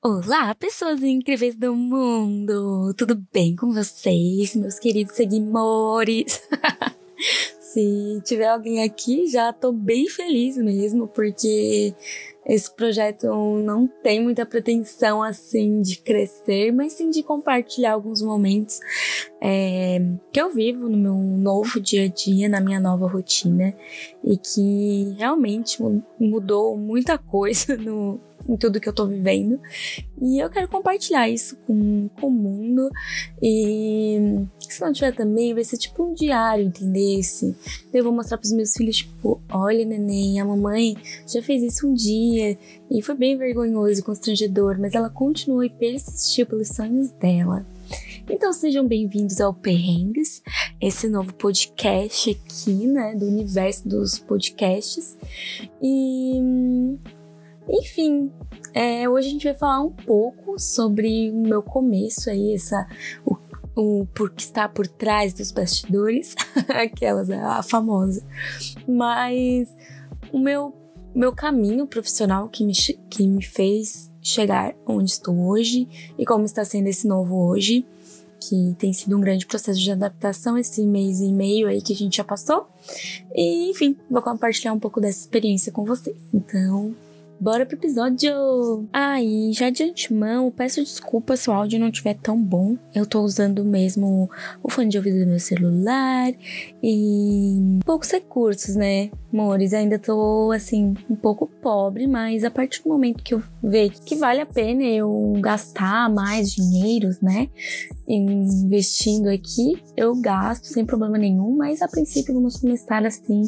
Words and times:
Olá, 0.00 0.54
pessoas 0.54 1.02
incríveis 1.02 1.56
do 1.56 1.74
mundo! 1.74 2.94
Tudo 2.96 3.20
bem 3.32 3.56
com 3.56 3.72
vocês, 3.72 4.54
meus 4.54 4.78
queridos 4.78 5.16
seguidores? 5.16 6.40
Se 7.58 8.22
tiver 8.24 8.46
alguém 8.46 8.84
aqui, 8.84 9.26
já 9.26 9.52
tô 9.52 9.72
bem 9.72 10.08
feliz 10.08 10.56
mesmo, 10.56 11.08
porque 11.08 11.92
esse 12.46 12.70
projeto 12.76 13.26
não 13.26 13.88
tem 13.88 14.22
muita 14.22 14.46
pretensão 14.46 15.20
assim 15.20 15.82
de 15.82 15.98
crescer, 15.98 16.70
mas 16.72 16.92
sim 16.92 17.10
de 17.10 17.24
compartilhar 17.24 17.94
alguns 17.94 18.22
momentos 18.22 18.78
é, 19.40 19.98
que 20.32 20.40
eu 20.40 20.54
vivo 20.54 20.88
no 20.88 20.96
meu 20.96 21.14
novo 21.14 21.80
dia 21.80 22.04
a 22.04 22.08
dia, 22.08 22.48
na 22.48 22.60
minha 22.60 22.78
nova 22.78 23.08
rotina, 23.08 23.74
e 24.22 24.36
que 24.36 25.16
realmente 25.18 25.82
mudou 26.20 26.76
muita 26.76 27.18
coisa 27.18 27.76
no, 27.82 28.20
em 28.48 28.56
tudo 28.56 28.80
que 28.80 28.88
eu 28.88 28.92
tô 28.92 29.06
vivendo. 29.06 29.60
E 30.20 30.42
eu 30.42 30.48
quero 30.48 30.68
compartilhar 30.68 31.28
isso 31.28 31.56
com, 31.66 32.08
com 32.20 32.28
o 32.28 32.30
mundo. 32.30 32.90
E 33.42 34.46
se 34.60 34.80
não 34.80 34.92
tiver 34.92 35.14
também, 35.14 35.54
vai 35.54 35.64
ser 35.64 35.76
tipo 35.76 36.02
um 36.02 36.14
diário, 36.14 36.64
entendesse? 36.64 37.54
Eu 37.92 38.04
vou 38.04 38.12
mostrar 38.12 38.38
pros 38.38 38.52
meus 38.52 38.72
filhos, 38.72 38.96
tipo, 38.96 39.40
olha, 39.50 39.84
neném, 39.84 40.40
a 40.40 40.44
mamãe 40.44 40.96
já 41.26 41.42
fez 41.42 41.62
isso 41.62 41.86
um 41.86 41.94
dia. 41.94 42.58
E 42.90 43.02
foi 43.02 43.14
bem 43.14 43.36
vergonhoso 43.36 44.00
e 44.00 44.02
constrangedor, 44.02 44.78
mas 44.80 44.94
ela 44.94 45.10
continuou 45.10 45.62
e 45.62 45.70
persistiu 45.70 46.46
pelos 46.46 46.68
sonhos 46.68 47.10
dela. 47.12 47.66
Então 48.30 48.52
sejam 48.52 48.86
bem-vindos 48.86 49.40
ao 49.40 49.54
Perrengues, 49.54 50.42
esse 50.78 51.08
novo 51.08 51.32
podcast 51.32 52.30
aqui, 52.30 52.86
né, 52.86 53.14
do 53.14 53.26
universo 53.26 53.88
dos 53.88 54.18
podcasts. 54.18 55.16
E 55.82 56.98
enfim, 57.68 58.32
é, 58.74 59.08
hoje 59.08 59.28
a 59.28 59.30
gente 59.30 59.44
vai 59.44 59.54
falar 59.54 59.80
um 59.82 59.90
pouco 59.90 60.58
sobre 60.58 61.30
o 61.30 61.42
meu 61.42 61.62
começo 61.62 62.30
aí, 62.30 62.54
essa, 62.54 62.86
o, 63.24 63.36
o 63.76 64.06
por 64.06 64.30
que 64.30 64.42
está 64.42 64.68
por 64.68 64.86
trás 64.86 65.32
dos 65.34 65.52
bastidores, 65.52 66.34
aquelas, 66.68 67.28
né, 67.28 67.40
a 67.42 67.62
famosa. 67.62 68.24
Mas 68.86 69.74
o 70.32 70.38
meu, 70.38 70.74
meu 71.14 71.32
caminho 71.32 71.86
profissional 71.86 72.48
que 72.48 72.64
me, 72.64 72.72
que 73.10 73.26
me 73.26 73.42
fez 73.42 74.10
chegar 74.20 74.74
onde 74.86 75.10
estou 75.10 75.48
hoje 75.48 75.88
e 76.18 76.24
como 76.24 76.44
está 76.44 76.64
sendo 76.64 76.86
esse 76.88 77.06
novo 77.06 77.48
hoje, 77.48 77.84
que 78.40 78.74
tem 78.78 78.92
sido 78.92 79.16
um 79.16 79.20
grande 79.20 79.46
processo 79.46 79.80
de 79.80 79.90
adaptação 79.90 80.56
esse 80.56 80.82
mês 80.82 81.20
e 81.20 81.32
meio 81.32 81.66
aí 81.66 81.82
que 81.82 81.92
a 81.92 81.96
gente 81.96 82.16
já 82.16 82.24
passou. 82.24 82.68
E, 83.34 83.70
enfim, 83.70 83.96
vou 84.08 84.22
compartilhar 84.22 84.72
um 84.72 84.78
pouco 84.78 85.00
dessa 85.00 85.18
experiência 85.18 85.72
com 85.72 85.84
vocês. 85.84 86.16
Então, 86.32 86.94
Bora 87.40 87.64
pro 87.64 87.76
episódio! 87.76 88.88
Aí, 88.92 89.50
ah, 89.50 89.52
já 89.52 89.70
de 89.70 89.84
antemão, 89.84 90.50
peço 90.50 90.82
desculpa 90.82 91.36
se 91.36 91.48
o 91.48 91.52
áudio 91.52 91.78
não 91.78 91.86
estiver 91.86 92.14
tão 92.14 92.36
bom. 92.36 92.76
Eu 92.92 93.06
tô 93.06 93.20
usando 93.20 93.64
mesmo 93.64 94.28
o 94.60 94.68
fone 94.68 94.88
de 94.88 94.98
ouvido 94.98 95.20
do 95.20 95.26
meu 95.26 95.38
celular 95.38 96.32
e 96.82 97.78
poucos 97.84 98.10
recursos, 98.10 98.74
né? 98.74 99.10
Amores, 99.32 99.72
ainda 99.72 100.00
tô 100.00 100.50
assim, 100.52 100.94
um 101.08 101.14
pouco 101.14 101.46
pobre, 101.46 102.08
mas 102.08 102.42
a 102.42 102.50
partir 102.50 102.82
do 102.82 102.88
momento 102.88 103.22
que 103.22 103.34
eu 103.34 103.42
ver 103.62 103.90
que 103.90 104.16
vale 104.16 104.40
a 104.40 104.46
pena 104.46 104.82
eu 104.82 105.34
gastar 105.40 106.10
mais 106.10 106.50
dinheiro, 106.50 107.10
né? 107.22 107.48
Investindo 108.08 109.28
aqui, 109.28 109.80
eu 109.96 110.16
gasto 110.16 110.64
sem 110.64 110.84
problema 110.84 111.18
nenhum, 111.18 111.54
mas 111.56 111.82
a 111.82 111.88
princípio 111.88 112.34
vamos 112.34 112.56
começar 112.56 113.04
assim, 113.04 113.42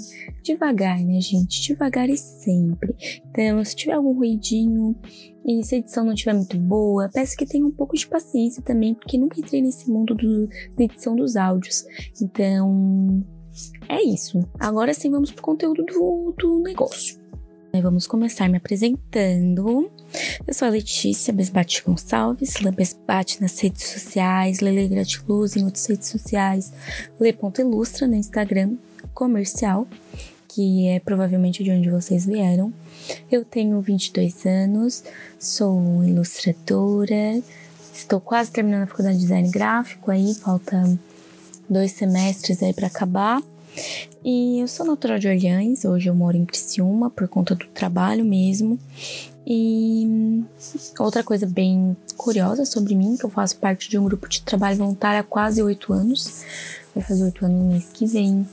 devagar, 0.45 1.01
né, 1.01 1.21
gente? 1.21 1.63
Devagar 1.63 2.09
e 2.11 2.17
sempre. 2.17 2.95
Então, 3.31 3.59
tiver 3.81 3.95
algum 3.95 4.13
ruidinho 4.13 4.95
e 5.45 5.63
se 5.65 5.75
a 5.75 5.79
edição 5.79 6.05
não 6.05 6.13
estiver 6.13 6.35
muito 6.35 6.57
boa, 6.59 7.09
peço 7.13 7.37
que 7.37 7.47
tenha 7.47 7.65
um 7.65 7.71
pouco 7.71 7.97
de 7.97 8.07
paciência 8.07 8.63
também, 8.63 8.95
porque 8.95 9.19
nunca 9.19 9.41
entrei 9.41 9.63
nesse 9.63 9.91
mundo 9.91 10.15
do, 10.15 10.47
da 10.77 10.85
edição 10.85 11.17
dos 11.17 11.37
áudios. 11.37 11.85
Então, 12.21 13.25
é 13.89 14.03
isso. 14.03 14.47
Agora 14.59 14.93
sim, 14.93 15.11
vamos 15.11 15.31
pro 15.31 15.43
conteúdo 15.43 15.83
do, 15.85 16.35
do 16.39 16.61
negócio. 16.61 17.19
Vamos 17.83 18.07
começar 18.07 18.49
me 18.49 18.57
apresentando. 18.57 19.91
Eu 20.45 20.53
sou 20.53 20.67
a 20.67 20.71
Letícia 20.73 21.33
Besbate 21.33 21.85
Gonçalves, 21.85 22.61
Lê 22.61 22.73
Besbate 22.73 23.41
nas 23.41 23.59
redes 23.61 23.85
sociais, 23.85 24.59
Lele 24.61 24.89
Gratiluz 24.89 25.57
em 25.57 25.65
outras 25.65 25.87
redes 25.87 26.09
sociais, 26.09 26.73
Lê.ilustra 27.19 28.09
no 28.09 28.17
Instagram 28.17 28.77
comercial 29.15 29.87
que 30.55 30.89
é 30.89 31.01
provavelmente 31.01 31.63
de 31.63 31.71
onde 31.71 31.91
vocês 31.91 32.27
vieram. 32.27 32.73
Eu 33.31 33.45
tenho 33.45 33.81
22 33.81 34.47
anos, 34.47 35.05
sou 35.39 36.05
ilustradora, 36.05 37.43
estou 37.95 38.21
quase 38.21 38.51
terminando 38.51 38.83
a 38.83 38.87
faculdade 38.87 39.17
de 39.17 39.23
design 39.23 39.51
gráfico 39.51 40.11
aí, 40.11 40.35
falta 40.35 40.99
dois 41.69 41.93
semestres 41.93 42.63
aí 42.63 42.73
para 42.73 42.89
acabar. 42.89 43.43
E 44.25 44.61
eu 44.61 44.69
sou 44.69 44.85
natural 44.85 45.19
de 45.19 45.29
Orleans, 45.29 45.85
hoje 45.85 46.09
eu 46.09 46.15
moro 46.15 46.37
em 46.37 46.45
Criciúma 46.45 47.09
por 47.09 47.29
conta 47.29 47.55
do 47.55 47.67
trabalho 47.67 48.25
mesmo. 48.25 48.79
E 49.47 50.45
outra 50.99 51.25
coisa 51.25 51.47
bem 51.47 51.97
curiosa 52.17 52.65
sobre 52.65 52.95
mim, 52.95 53.17
que 53.17 53.25
eu 53.25 53.31
faço 53.31 53.57
parte 53.57 53.89
de 53.89 53.99
um 53.99 54.05
grupo 54.05 54.29
de 54.29 54.43
trabalho 54.43 54.77
voluntário 54.77 55.21
há 55.21 55.25
quase 55.25 55.63
oito 55.63 55.93
anos. 55.93 56.45
Vai 56.95 57.03
fazer 57.03 57.25
oito 57.25 57.45
anos 57.45 57.59
no 57.59 57.69
mês 57.71 57.89
que 57.93 58.07
vem 58.07 58.47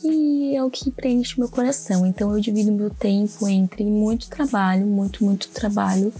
que 0.00 0.56
é 0.56 0.62
o 0.62 0.70
que 0.70 0.90
preenche 0.90 1.38
meu 1.38 1.48
coração. 1.48 2.06
Então 2.06 2.32
eu 2.32 2.40
divido 2.40 2.72
meu 2.72 2.90
tempo 2.90 3.46
entre 3.46 3.84
muito 3.84 4.28
trabalho, 4.28 4.86
muito, 4.86 5.24
muito 5.24 5.48
trabalho. 5.48 6.12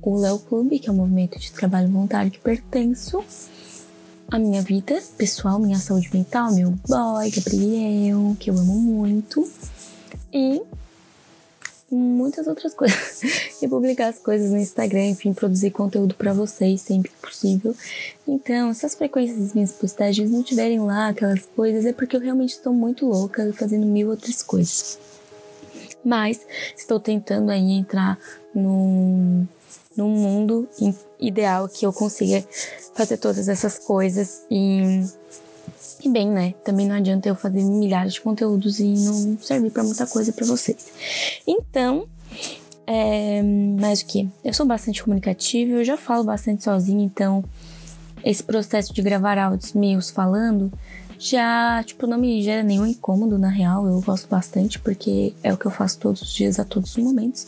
O 0.00 0.16
Léo 0.16 0.38
Clube, 0.38 0.78
que 0.78 0.88
é 0.88 0.92
um 0.92 0.96
movimento 0.96 1.38
de 1.38 1.50
trabalho 1.50 1.88
voluntário 1.88 2.30
que 2.30 2.38
pertenço. 2.38 3.24
A 4.30 4.38
minha 4.38 4.62
vida 4.62 5.00
pessoal, 5.16 5.58
minha 5.58 5.78
saúde 5.78 6.10
mental, 6.12 6.52
meu 6.52 6.70
boy, 6.88 7.30
Gabriel, 7.30 8.36
que 8.38 8.50
eu 8.50 8.58
amo 8.58 8.74
muito. 8.74 9.48
E 10.32 10.62
muitas 11.90 12.46
outras 12.46 12.74
coisas. 12.74 13.22
e 13.62 13.68
publicar 13.68 14.08
as 14.08 14.18
coisas 14.18 14.50
no 14.50 14.58
Instagram, 14.58 15.06
enfim, 15.06 15.32
produzir 15.32 15.70
conteúdo 15.70 16.14
para 16.14 16.32
vocês 16.32 16.80
sempre 16.80 17.10
que 17.10 17.16
possível. 17.16 17.74
Então, 18.26 18.72
se 18.74 18.84
as 18.84 18.94
frequências 18.94 19.38
das 19.38 19.54
minhas 19.54 19.72
postagens 19.72 20.30
não 20.30 20.42
tiverem 20.42 20.80
lá 20.80 21.08
aquelas 21.08 21.46
coisas, 21.54 21.84
é 21.86 21.92
porque 21.92 22.16
eu 22.16 22.20
realmente 22.20 22.50
estou 22.50 22.72
muito 22.72 23.06
louca 23.06 23.52
fazendo 23.52 23.86
mil 23.86 24.10
outras 24.10 24.42
coisas. 24.42 24.98
Mas 26.04 26.40
estou 26.76 27.00
tentando 27.00 27.50
aí 27.50 27.72
entrar 27.72 28.18
num, 28.54 29.46
num 29.96 30.08
mundo 30.08 30.68
ideal 31.18 31.68
que 31.68 31.84
eu 31.84 31.92
consiga 31.92 32.44
fazer 32.94 33.16
todas 33.16 33.48
essas 33.48 33.78
coisas 33.78 34.42
e 34.50 35.02
e 36.02 36.08
bem, 36.08 36.28
né? 36.28 36.54
Também 36.64 36.86
não 36.86 36.96
adianta 36.96 37.28
eu 37.28 37.34
fazer 37.34 37.62
milhares 37.62 38.14
de 38.14 38.20
conteúdos 38.20 38.78
e 38.80 38.88
não 38.88 39.38
servir 39.38 39.70
para 39.70 39.82
muita 39.82 40.06
coisa 40.06 40.32
para 40.32 40.46
vocês. 40.46 40.86
Então, 41.46 42.06
é, 42.86 43.42
mais 43.42 44.00
o 44.00 44.06
que? 44.06 44.28
Eu 44.44 44.54
sou 44.54 44.66
bastante 44.66 45.02
comunicativa, 45.02 45.72
eu 45.72 45.84
já 45.84 45.96
falo 45.96 46.24
bastante 46.24 46.62
sozinha, 46.62 47.04
então 47.04 47.44
esse 48.24 48.42
processo 48.42 48.92
de 48.92 49.02
gravar 49.02 49.38
áudios 49.38 49.72
meus 49.72 50.10
falando 50.10 50.72
já, 51.18 51.82
tipo, 51.84 52.06
não 52.06 52.18
me 52.18 52.42
gera 52.42 52.62
nenhum 52.62 52.86
incômodo, 52.86 53.38
na 53.38 53.48
real. 53.48 53.86
Eu 53.86 54.00
gosto 54.00 54.28
bastante, 54.28 54.78
porque 54.78 55.34
é 55.42 55.52
o 55.52 55.56
que 55.56 55.66
eu 55.66 55.70
faço 55.70 55.98
todos 55.98 56.22
os 56.22 56.32
dias, 56.32 56.58
a 56.58 56.64
todos 56.64 56.96
os 56.96 57.02
momentos. 57.02 57.46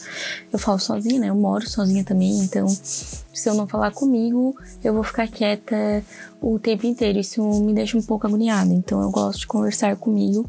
Eu 0.53 0.59
falo 0.59 0.79
sozinha, 0.79 1.21
né? 1.21 1.29
Eu 1.31 1.35
moro 1.35 1.69
sozinha 1.69 2.05
também, 2.05 2.41
então 2.41 2.67
se 2.69 3.49
eu 3.49 3.55
não 3.55 3.67
falar 3.67 3.93
comigo, 3.93 4.57
eu 4.83 4.93
vou 4.93 5.03
ficar 5.03 5.29
quieta 5.29 6.05
o 6.41 6.59
tempo 6.59 6.87
inteiro. 6.87 7.19
Isso 7.19 7.43
me 7.61 7.73
deixa 7.73 7.97
um 7.97 8.03
pouco 8.03 8.27
agoniada. 8.27 8.73
Então 8.73 9.01
eu 9.01 9.11
gosto 9.11 9.41
de 9.41 9.47
conversar 9.47 9.97
comigo. 9.97 10.49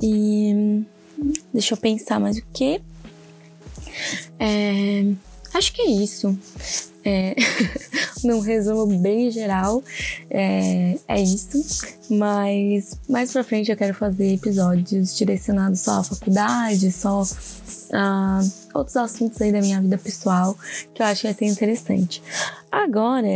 E 0.00 0.84
deixa 1.52 1.74
eu 1.74 1.78
pensar 1.78 2.18
mais 2.18 2.38
o 2.38 2.44
que. 2.52 2.80
É, 4.38 5.12
acho 5.54 5.72
que 5.72 5.82
é 5.82 5.90
isso. 5.90 6.36
É, 7.04 7.34
num 8.24 8.40
resumo 8.40 8.86
bem 8.98 9.30
geral, 9.30 9.82
é, 10.30 10.96
é 11.08 11.20
isso. 11.20 11.84
Mas 12.10 12.98
mais 13.08 13.32
pra 13.32 13.42
frente 13.42 13.70
eu 13.70 13.76
quero 13.76 13.94
fazer 13.94 14.34
episódios 14.34 15.16
direcionados 15.16 15.80
só 15.80 16.00
à 16.00 16.04
faculdade, 16.04 16.92
só 16.92 17.22
a 17.92 18.40
outros 18.74 18.96
assuntos 18.96 19.40
aí 19.42 19.52
da 19.52 19.60
minha 19.60 19.80
vida 19.80 19.98
pessoal, 19.98 20.56
que 20.94 21.02
eu 21.02 21.06
acho 21.06 21.22
que 21.22 21.26
vai 21.26 21.34
ser 21.34 21.46
interessante. 21.46 22.22
Agora, 22.70 23.26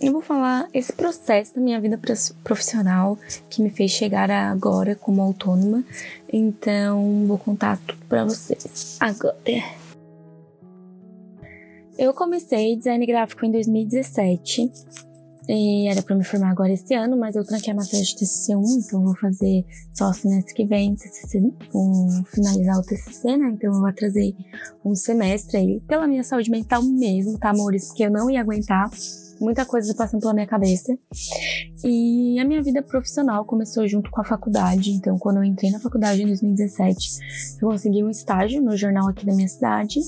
eu 0.00 0.12
vou 0.12 0.20
falar 0.20 0.68
esse 0.74 0.92
processo 0.92 1.54
da 1.54 1.60
minha 1.60 1.80
vida 1.80 1.98
profissional 2.42 3.18
que 3.48 3.62
me 3.62 3.70
fez 3.70 3.90
chegar 3.90 4.30
agora 4.30 4.94
como 4.94 5.22
autônoma. 5.22 5.82
Então, 6.30 7.24
vou 7.26 7.38
contar 7.38 7.78
tudo 7.86 8.04
para 8.08 8.24
vocês 8.24 8.96
agora. 9.00 9.83
Eu 11.96 12.12
comecei 12.12 12.76
design 12.76 13.06
gráfico 13.06 13.46
em 13.46 13.52
2017 13.52 14.70
E 15.48 15.88
era 15.88 16.02
para 16.02 16.16
me 16.16 16.24
formar 16.24 16.50
agora 16.50 16.72
esse 16.72 16.94
ano, 16.94 17.16
mas 17.16 17.36
eu 17.36 17.44
tranquei 17.44 17.72
a 17.72 17.76
matéria 17.76 18.04
de 18.04 18.16
TCC 18.16 18.56
1, 18.56 18.62
então 18.78 19.04
vou 19.04 19.14
fazer 19.14 19.64
só 19.92 20.08
o 20.08 20.14
semestre 20.14 20.54
que 20.54 20.64
vem, 20.64 20.96
TCC, 20.96 21.38
um, 21.74 22.24
finalizar 22.26 22.78
o 22.78 22.82
TCC, 22.82 23.36
né? 23.36 23.50
Então 23.52 23.72
eu 23.72 23.86
atrasei 23.86 24.34
um 24.84 24.94
semestre 24.94 25.58
aí, 25.58 25.80
pela 25.86 26.08
minha 26.08 26.24
saúde 26.24 26.50
mental 26.50 26.82
mesmo, 26.82 27.38
tá, 27.38 27.50
amores? 27.50 27.88
Porque 27.88 28.04
eu 28.04 28.10
não 28.10 28.30
ia 28.30 28.40
aguentar 28.40 28.90
muita 29.38 29.66
coisa 29.66 29.94
passando 29.94 30.20
pela 30.20 30.32
minha 30.32 30.46
cabeça. 30.46 30.96
E 31.84 32.38
a 32.40 32.44
minha 32.44 32.62
vida 32.62 32.82
profissional 32.82 33.44
começou 33.44 33.86
junto 33.86 34.10
com 34.10 34.22
a 34.22 34.24
faculdade. 34.24 34.92
Então, 34.92 35.18
quando 35.18 35.36
eu 35.36 35.44
entrei 35.44 35.70
na 35.70 35.78
faculdade 35.78 36.22
em 36.22 36.26
2017, 36.26 37.58
eu 37.60 37.68
consegui 37.68 38.02
um 38.02 38.08
estágio 38.08 38.62
no 38.62 38.76
jornal 38.76 39.08
aqui 39.08 39.26
da 39.26 39.34
minha 39.34 39.48
cidade. 39.48 40.00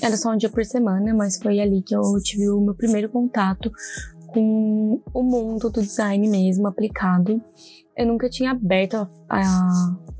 Era 0.00 0.16
só 0.16 0.30
um 0.32 0.36
dia 0.36 0.48
por 0.48 0.64
semana, 0.64 1.14
mas 1.14 1.36
foi 1.36 1.60
ali 1.60 1.82
que 1.82 1.94
eu 1.94 2.02
tive 2.22 2.48
o 2.50 2.60
meu 2.60 2.74
primeiro 2.74 3.08
contato 3.08 3.70
com 4.26 5.00
o 5.14 5.22
mundo 5.22 5.70
do 5.70 5.80
design 5.80 6.28
mesmo 6.28 6.66
aplicado. 6.66 7.42
Eu 7.96 8.06
nunca 8.06 8.28
tinha 8.28 8.50
aberto 8.50 9.08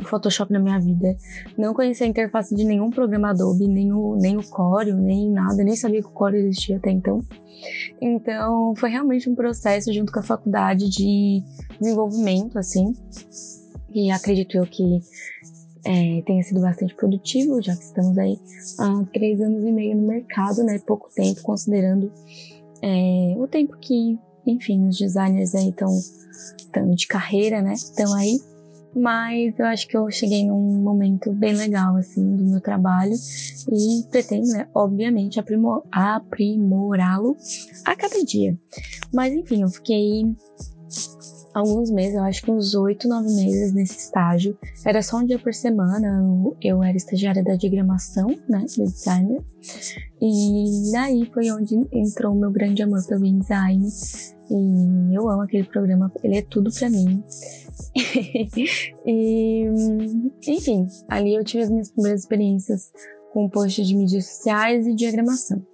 o 0.00 0.04
Photoshop 0.04 0.50
na 0.50 0.58
minha 0.58 0.80
vida. 0.80 1.14
Não 1.58 1.74
conhecia 1.74 2.06
a 2.06 2.08
interface 2.08 2.54
de 2.54 2.64
nenhum 2.64 2.90
programa 2.90 3.30
Adobe, 3.30 3.68
nem 3.68 3.92
o, 3.92 4.16
nem 4.16 4.38
o 4.38 4.42
nem 4.94 5.30
nada. 5.30 5.62
Nem 5.62 5.76
sabia 5.76 6.00
que 6.00 6.08
o 6.08 6.12
Corel 6.12 6.40
existia 6.40 6.78
até 6.78 6.90
então. 6.90 7.22
Então, 8.00 8.74
foi 8.76 8.90
realmente 8.90 9.28
um 9.28 9.34
processo 9.34 9.92
junto 9.92 10.10
com 10.10 10.20
a 10.20 10.22
faculdade 10.22 10.88
de 10.88 11.42
desenvolvimento, 11.78 12.58
assim. 12.58 12.94
E 13.92 14.10
acredito 14.10 14.56
eu 14.56 14.66
que 14.66 15.00
é, 15.86 16.20
tenha 16.22 16.42
sido 16.42 16.60
bastante 16.60 16.94
produtivo, 16.96 17.62
já 17.62 17.74
que 17.76 17.84
estamos 17.84 18.18
aí 18.18 18.38
há 18.78 19.04
três 19.12 19.40
anos 19.40 19.64
e 19.64 19.70
meio 19.70 19.96
no 19.96 20.08
mercado, 20.08 20.64
né? 20.64 20.80
Pouco 20.84 21.08
tempo, 21.14 21.40
considerando 21.42 22.10
é, 22.82 23.34
o 23.38 23.46
tempo 23.46 23.76
que, 23.78 24.18
enfim, 24.44 24.88
os 24.88 24.98
designers 24.98 25.54
aí 25.54 25.68
estão 25.68 25.88
de 26.94 27.06
carreira, 27.06 27.62
né? 27.62 27.74
Estão 27.74 28.12
aí. 28.14 28.36
Mas 28.94 29.58
eu 29.58 29.66
acho 29.66 29.86
que 29.86 29.96
eu 29.96 30.10
cheguei 30.10 30.46
num 30.46 30.82
momento 30.82 31.30
bem 31.30 31.54
legal, 31.54 31.96
assim, 31.96 32.34
do 32.34 32.44
meu 32.44 32.60
trabalho 32.60 33.14
e 33.70 34.02
pretendo, 34.10 34.48
né, 34.48 34.66
obviamente, 34.74 35.38
aprimor 35.38 35.82
aprimorá-lo 35.92 37.36
a 37.84 37.94
cada 37.94 38.24
dia. 38.24 38.58
Mas 39.12 39.34
enfim, 39.34 39.62
eu 39.62 39.68
fiquei 39.68 40.24
alguns 41.56 41.90
meses, 41.90 42.14
eu 42.14 42.22
acho 42.22 42.42
que 42.42 42.50
uns 42.50 42.74
oito, 42.74 43.08
nove 43.08 43.32
meses 43.32 43.72
nesse 43.72 43.96
estágio. 43.96 44.56
Era 44.84 45.02
só 45.02 45.16
um 45.16 45.24
dia 45.24 45.38
por 45.38 45.54
semana, 45.54 46.22
eu, 46.62 46.82
era 46.82 46.96
estagiária 46.96 47.42
da 47.42 47.54
diagramação, 47.56 48.28
né, 48.46 48.66
do 48.76 48.84
designer. 48.84 49.42
E 50.20 50.92
daí 50.92 51.24
foi 51.32 51.50
onde 51.50 51.74
entrou 51.92 52.34
o 52.34 52.38
meu 52.38 52.50
grande 52.50 52.82
amor 52.82 53.04
pelo 53.06 53.24
InDesign. 53.24 53.88
E 54.50 55.14
eu 55.14 55.28
amo 55.30 55.42
aquele 55.42 55.64
programa, 55.64 56.12
ele 56.22 56.36
é 56.36 56.42
tudo 56.42 56.70
para 56.70 56.90
mim. 56.90 57.24
e, 59.06 59.64
enfim, 60.46 60.86
ali 61.08 61.34
eu 61.34 61.44
tive 61.44 61.62
as 61.62 61.70
minhas 61.70 61.90
primeiras 61.90 62.20
experiências 62.20 62.92
com 63.32 63.48
posts 63.48 63.86
de 63.86 63.96
mídias 63.96 64.26
sociais 64.26 64.86
e 64.86 64.94
diagramação. 64.94 65.64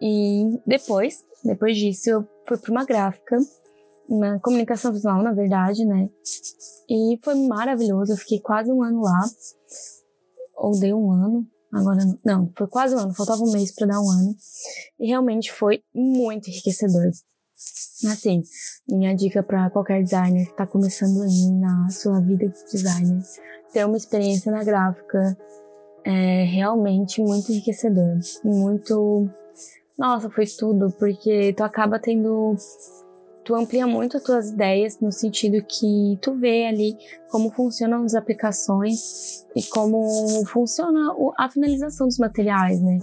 E 0.00 0.58
depois, 0.66 1.22
depois 1.44 1.76
disso, 1.76 2.08
eu 2.08 2.28
fui 2.46 2.56
para 2.56 2.70
uma 2.70 2.84
gráfica 2.84 3.38
na 4.08 4.38
comunicação 4.40 4.92
visual, 4.92 5.22
na 5.22 5.32
verdade, 5.32 5.84
né? 5.84 6.08
E 6.88 7.18
foi 7.22 7.34
maravilhoso. 7.46 8.12
Eu 8.12 8.16
fiquei 8.16 8.40
quase 8.40 8.70
um 8.70 8.82
ano 8.82 9.02
lá. 9.02 9.20
Ou 10.56 10.78
dei 10.78 10.94
um 10.94 11.10
ano. 11.10 11.46
Agora 11.72 12.04
não. 12.04 12.18
Não, 12.24 12.52
foi 12.56 12.66
quase 12.68 12.94
um 12.94 12.98
ano. 12.98 13.14
Faltava 13.14 13.42
um 13.42 13.52
mês 13.52 13.74
para 13.74 13.88
dar 13.88 14.00
um 14.00 14.10
ano. 14.10 14.34
E 14.98 15.08
realmente 15.08 15.52
foi 15.52 15.82
muito 15.94 16.48
enriquecedor. 16.48 17.10
Assim, 18.10 18.42
minha 18.86 19.14
dica 19.14 19.42
para 19.42 19.70
qualquer 19.70 20.02
designer 20.02 20.46
que 20.46 20.56
tá 20.56 20.66
começando 20.66 21.22
aí 21.22 21.50
na 21.52 21.88
sua 21.90 22.20
vida 22.20 22.46
de 22.48 22.70
designer, 22.70 23.22
ter 23.72 23.86
uma 23.86 23.96
experiência 23.96 24.52
na 24.52 24.62
gráfica 24.62 25.36
é 26.04 26.44
realmente 26.44 27.20
muito 27.20 27.50
enriquecedor. 27.50 28.18
Muito. 28.44 29.28
Nossa, 29.98 30.30
foi 30.30 30.46
tudo, 30.46 30.92
porque 30.98 31.52
tu 31.54 31.64
acaba 31.64 31.98
tendo 31.98 32.54
tu 33.46 33.54
amplia 33.54 33.86
muito 33.86 34.16
as 34.16 34.24
tuas 34.24 34.50
ideias 34.50 34.98
no 35.00 35.12
sentido 35.12 35.64
que 35.64 36.18
tu 36.20 36.34
vê 36.34 36.66
ali 36.66 36.98
como 37.30 37.48
funcionam 37.52 38.02
as 38.02 38.16
aplicações 38.16 39.46
e 39.54 39.62
como 39.62 40.44
funciona 40.46 41.14
a 41.38 41.48
finalização 41.48 42.08
dos 42.08 42.18
materiais, 42.18 42.82
né? 42.82 42.98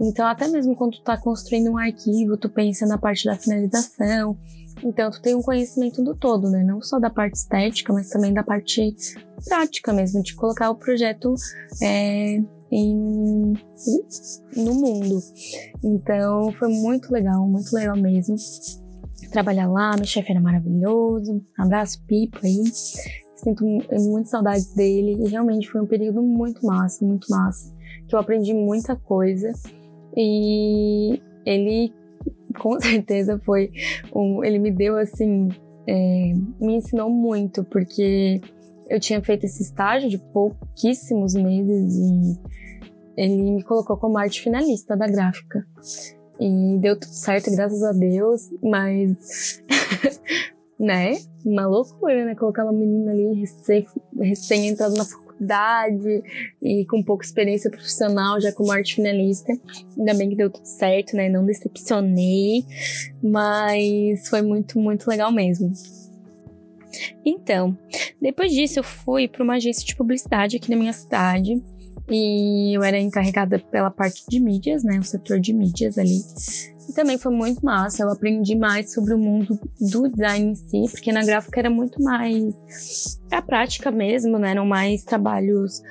Então, 0.00 0.24
até 0.28 0.46
mesmo 0.46 0.76
quando 0.76 0.92
tu 0.92 1.02
tá 1.02 1.16
construindo 1.16 1.72
um 1.72 1.76
arquivo, 1.76 2.36
tu 2.36 2.48
pensa 2.48 2.86
na 2.86 2.96
parte 2.96 3.24
da 3.24 3.34
finalização. 3.34 4.38
Então, 4.84 5.10
tu 5.10 5.20
tem 5.20 5.34
um 5.34 5.42
conhecimento 5.42 6.00
do 6.04 6.14
todo, 6.14 6.48
né? 6.48 6.62
Não 6.62 6.80
só 6.80 7.00
da 7.00 7.10
parte 7.10 7.34
estética, 7.34 7.92
mas 7.92 8.08
também 8.08 8.32
da 8.32 8.44
parte 8.44 8.94
prática 9.44 9.92
mesmo, 9.92 10.22
de 10.22 10.36
colocar 10.36 10.70
o 10.70 10.76
projeto 10.76 11.34
é, 11.82 12.40
em, 12.70 13.52
no 14.54 14.74
mundo. 14.74 15.20
Então, 15.82 16.52
foi 16.52 16.68
muito 16.68 17.12
legal, 17.12 17.44
muito 17.48 17.72
legal 17.74 17.96
mesmo 17.96 18.36
trabalhar 19.30 19.68
lá, 19.68 19.94
meu 19.96 20.04
chefe 20.04 20.30
era 20.30 20.40
maravilhoso. 20.40 21.42
Abraço, 21.56 22.02
Pipo 22.06 22.38
aí. 22.42 22.64
Sinto 23.36 23.64
muito 23.64 24.28
saudades 24.28 24.74
dele 24.74 25.16
e 25.24 25.28
realmente 25.28 25.70
foi 25.70 25.80
um 25.80 25.86
período 25.86 26.20
muito 26.22 26.64
massa, 26.66 27.04
muito 27.04 27.28
massa, 27.30 27.72
que 28.08 28.14
eu 28.14 28.18
aprendi 28.18 28.52
muita 28.52 28.96
coisa 28.96 29.52
e 30.16 31.22
ele 31.46 31.94
com 32.58 32.78
certeza 32.82 33.38
foi 33.44 33.70
um, 34.12 34.42
ele 34.42 34.58
me 34.58 34.72
deu 34.72 34.96
assim, 34.96 35.48
é, 35.86 36.32
me 36.60 36.74
ensinou 36.74 37.08
muito 37.08 37.62
porque 37.64 38.40
eu 38.88 38.98
tinha 38.98 39.22
feito 39.22 39.44
esse 39.44 39.62
estágio 39.62 40.08
de 40.08 40.18
pouquíssimos 40.18 41.34
meses 41.34 41.94
e 41.94 42.40
ele 43.16 43.52
me 43.52 43.62
colocou 43.62 43.96
como 43.96 44.18
arte 44.18 44.40
finalista 44.40 44.96
da 44.96 45.06
gráfica. 45.06 45.66
E 46.40 46.78
deu 46.78 46.98
tudo 46.98 47.12
certo, 47.12 47.50
graças 47.50 47.82
a 47.82 47.92
Deus, 47.92 48.48
mas. 48.62 49.62
né? 50.78 51.18
Uma 51.44 51.66
loucura, 51.66 52.24
né? 52.24 52.34
Colocar 52.34 52.64
uma 52.64 52.72
menina 52.72 53.10
ali 53.10 53.40
recém, 53.40 53.86
recém 54.20 54.68
entrada 54.68 54.94
na 54.94 55.04
faculdade 55.04 56.22
e 56.62 56.84
com 56.86 57.02
pouca 57.02 57.24
experiência 57.24 57.70
profissional, 57.70 58.40
já 58.40 58.52
como 58.52 58.70
arte 58.70 58.96
finalista. 58.96 59.52
Ainda 59.96 60.14
bem 60.14 60.28
que 60.28 60.36
deu 60.36 60.50
tudo 60.50 60.64
certo, 60.64 61.16
né? 61.16 61.28
Não 61.28 61.44
decepcionei, 61.44 62.64
mas 63.22 64.28
foi 64.28 64.42
muito, 64.42 64.78
muito 64.78 65.08
legal 65.08 65.32
mesmo. 65.32 65.72
Então, 67.24 67.76
depois 68.20 68.52
disso, 68.52 68.78
eu 68.78 68.84
fui 68.84 69.26
para 69.28 69.42
uma 69.42 69.56
agência 69.56 69.84
de 69.84 69.96
publicidade 69.96 70.56
aqui 70.56 70.70
na 70.70 70.76
minha 70.76 70.92
cidade 70.92 71.62
e 72.10 72.76
eu 72.76 72.82
era 72.82 72.98
encarregada 72.98 73.58
pela 73.58 73.90
parte 73.90 74.24
de 74.28 74.40
mídias, 74.40 74.82
né? 74.82 74.98
O 74.98 75.04
setor 75.04 75.38
de 75.38 75.52
mídias 75.52 75.98
ali. 75.98 76.20
E 76.88 76.92
também 76.94 77.18
foi 77.18 77.32
muito 77.32 77.64
massa. 77.64 78.02
Eu 78.02 78.10
aprendi 78.10 78.56
mais 78.56 78.94
sobre 78.94 79.12
o 79.12 79.18
mundo 79.18 79.60
do 79.78 80.08
design 80.08 80.52
em 80.52 80.54
si, 80.54 80.84
porque 80.90 81.12
na 81.12 81.22
gráfica 81.22 81.60
era 81.60 81.68
muito 81.68 82.02
mais 82.02 83.20
a 83.30 83.42
prática 83.42 83.90
mesmo, 83.90 84.38
né? 84.38 84.52
Eram 84.52 84.64
mais 84.64 85.04
trabalhos 85.04 85.82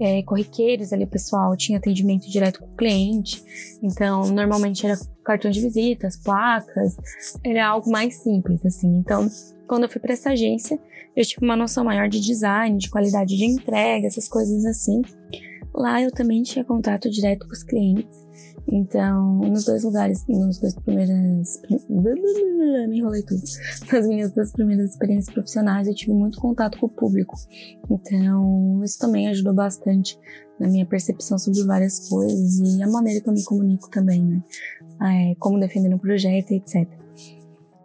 é, 0.00 0.22
corriqueiros 0.22 0.92
ali, 0.92 1.04
o 1.04 1.08
pessoal 1.08 1.54
tinha 1.56 1.78
atendimento 1.78 2.28
direto 2.30 2.60
com 2.60 2.66
o 2.66 2.76
cliente. 2.76 3.44
Então, 3.82 4.26
normalmente 4.28 4.86
era 4.86 4.98
cartões 5.22 5.54
de 5.54 5.60
visitas, 5.60 6.16
placas, 6.16 6.96
era 7.44 7.66
algo 7.66 7.90
mais 7.90 8.16
simples, 8.16 8.64
assim. 8.64 8.88
Então, 8.96 9.28
quando 9.68 9.82
eu 9.82 9.88
fui 9.90 10.00
para 10.00 10.14
essa 10.14 10.30
agência, 10.30 10.78
eu 11.14 11.24
tive 11.24 11.44
uma 11.44 11.56
noção 11.56 11.84
maior 11.84 12.08
de 12.08 12.20
design, 12.20 12.78
de 12.78 12.88
qualidade 12.88 13.36
de 13.36 13.44
entrega, 13.44 14.06
essas 14.06 14.28
coisas 14.28 14.64
assim. 14.64 15.02
Lá 15.76 16.00
eu 16.00 16.10
também 16.10 16.42
tinha 16.42 16.64
contato 16.64 17.10
direto 17.10 17.46
com 17.46 17.52
os 17.52 17.62
clientes. 17.62 18.24
Então, 18.66 19.36
nos 19.40 19.64
dois 19.66 19.84
lugares, 19.84 20.24
nos 20.26 20.58
dois 20.58 20.74
primeiras. 20.74 21.60
Me 21.88 22.98
enrolei 22.98 23.22
tudo. 23.22 23.42
Nas 23.92 24.06
minhas 24.08 24.32
duas 24.32 24.52
primeiras 24.52 24.90
experiências 24.90 25.32
profissionais, 25.32 25.86
eu 25.86 25.94
tive 25.94 26.14
muito 26.14 26.40
contato 26.40 26.78
com 26.78 26.86
o 26.86 26.88
público. 26.88 27.36
Então, 27.90 28.82
isso 28.82 28.98
também 28.98 29.28
ajudou 29.28 29.52
bastante 29.52 30.18
na 30.58 30.66
minha 30.66 30.86
percepção 30.86 31.38
sobre 31.38 31.62
várias 31.64 32.08
coisas 32.08 32.58
e 32.58 32.82
a 32.82 32.88
maneira 32.88 33.20
que 33.20 33.28
eu 33.28 33.34
me 33.34 33.44
comunico 33.44 33.90
também, 33.90 34.24
né? 34.24 34.42
É, 35.02 35.34
como 35.38 35.60
defender 35.60 35.94
um 35.94 35.98
projeto, 35.98 36.52
etc. 36.52 36.88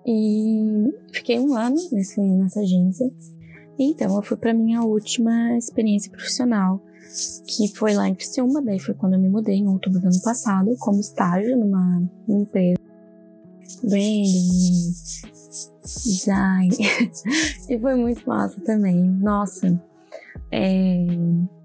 E 0.06 0.94
fiquei 1.12 1.38
um 1.40 1.56
ano 1.56 1.76
nesse, 1.92 2.20
nessa 2.22 2.62
agência. 2.62 3.12
Então, 3.78 4.16
eu 4.16 4.22
fui 4.22 4.38
para 4.38 4.54
minha 4.54 4.82
última 4.82 5.58
experiência 5.58 6.10
profissional 6.10 6.82
que 7.46 7.68
foi 7.76 7.94
lá 7.94 8.08
em 8.08 8.16
Criciúma, 8.16 8.62
daí 8.62 8.80
foi 8.80 8.94
quando 8.94 9.14
eu 9.14 9.20
me 9.20 9.30
mudei 9.30 9.56
em 9.56 9.68
outubro 9.68 10.00
do 10.00 10.08
ano 10.08 10.22
passado, 10.22 10.76
como 10.80 11.00
estágio 11.00 11.58
numa, 11.58 12.02
numa 12.28 12.42
empresa. 12.42 12.80
Branding, 13.84 14.94
design. 16.04 16.78
e 17.70 17.80
foi 17.80 17.96
muito 17.96 18.28
massa 18.28 18.60
também. 18.62 19.02
Nossa, 19.04 19.82
é, 20.52 21.06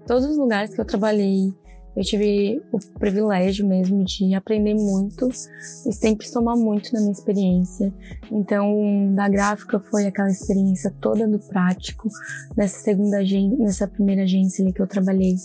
todos 0.05 0.25
os 0.25 0.37
lugares 0.37 0.73
que 0.73 0.81
eu 0.81 0.85
trabalhei 0.85 1.53
eu 1.97 2.03
tive 2.03 2.61
o 2.71 2.77
privilégio 2.99 3.67
mesmo 3.67 4.03
de 4.05 4.35
aprender 4.35 4.75
muito 4.75 5.27
e 5.29 5.91
sempre 5.91 6.27
somar 6.27 6.55
muito 6.55 6.93
na 6.93 6.99
minha 6.99 7.11
experiência. 7.11 7.91
Então, 8.31 9.11
da 9.15 9.27
gráfica 9.27 9.79
foi 9.79 10.05
aquela 10.05 10.29
experiência 10.29 10.93
toda 11.01 11.27
do 11.27 11.39
prático. 11.39 12.07
Nessa 12.55 12.79
segunda 12.81 13.17
agência, 13.17 13.57
nessa 13.57 13.87
primeira 13.87 14.21
agência 14.21 14.63
ali 14.63 14.71
que 14.71 14.79
eu 14.79 14.85
trabalhei, 14.85 15.35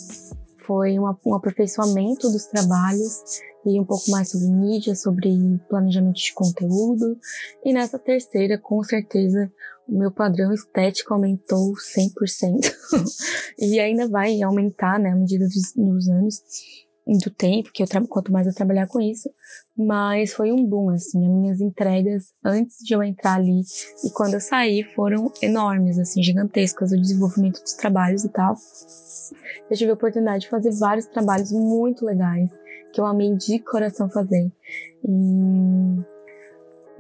foi 0.67 0.99
uma, 0.99 1.19
um 1.25 1.35
aperfeiçoamento 1.35 2.31
dos 2.31 2.45
trabalhos 2.45 3.41
e 3.65 3.81
um 3.81 3.85
pouco 3.85 4.11
mais 4.11 4.31
sobre 4.31 4.49
mídia, 4.49 4.95
sobre 4.95 5.59
planejamento 5.71 6.17
de 6.17 6.35
conteúdo. 6.35 7.19
E 7.65 7.73
nessa 7.73 7.99
terceira, 7.99 8.59
com 8.59 8.83
certeza, 8.85 9.51
meu 9.99 10.11
padrão 10.11 10.53
estético 10.53 11.15
aumentou 11.15 11.73
100%. 11.73 12.73
e 13.59 13.79
ainda 13.79 14.09
vai 14.09 14.43
aumentar, 14.43 14.99
né, 14.99 15.11
à 15.11 15.17
medida 15.17 15.45
dos, 15.45 15.73
dos 15.77 16.09
anos 16.09 16.43
do 17.07 17.31
tempo, 17.31 17.71
que 17.73 17.83
eu 17.83 17.87
quanto 18.09 18.33
mais 18.33 18.47
eu 18.47 18.55
trabalhar 18.55 18.87
com 18.87 19.01
isso, 19.01 19.29
mas 19.77 20.33
foi 20.33 20.53
um 20.53 20.65
boom, 20.65 20.91
assim, 20.91 21.27
as 21.27 21.33
minhas 21.33 21.61
entregas 21.61 22.33
antes 22.45 22.79
de 22.79 22.95
eu 22.95 23.03
entrar 23.03 23.35
ali 23.35 23.63
e 24.05 24.11
quando 24.11 24.35
eu 24.35 24.41
saí 24.41 24.85
foram 24.95 25.33
enormes, 25.43 25.99
assim, 25.99 26.23
gigantescas, 26.23 26.93
o 26.93 27.01
desenvolvimento 27.01 27.61
dos 27.61 27.75
trabalhos 27.75 28.25
e 28.25 28.29
tal. 28.29 28.55
Eu 29.69 29.77
tive 29.77 29.91
a 29.91 29.95
oportunidade 29.95 30.45
de 30.45 30.51
fazer 30.51 30.71
vários 30.73 31.07
trabalhos 31.07 31.51
muito 31.51 32.05
legais, 32.05 32.51
que 32.93 33.01
eu 33.01 33.07
amei 33.07 33.35
de 33.35 33.59
coração 33.59 34.09
fazer. 34.09 34.53
E 35.05 36.13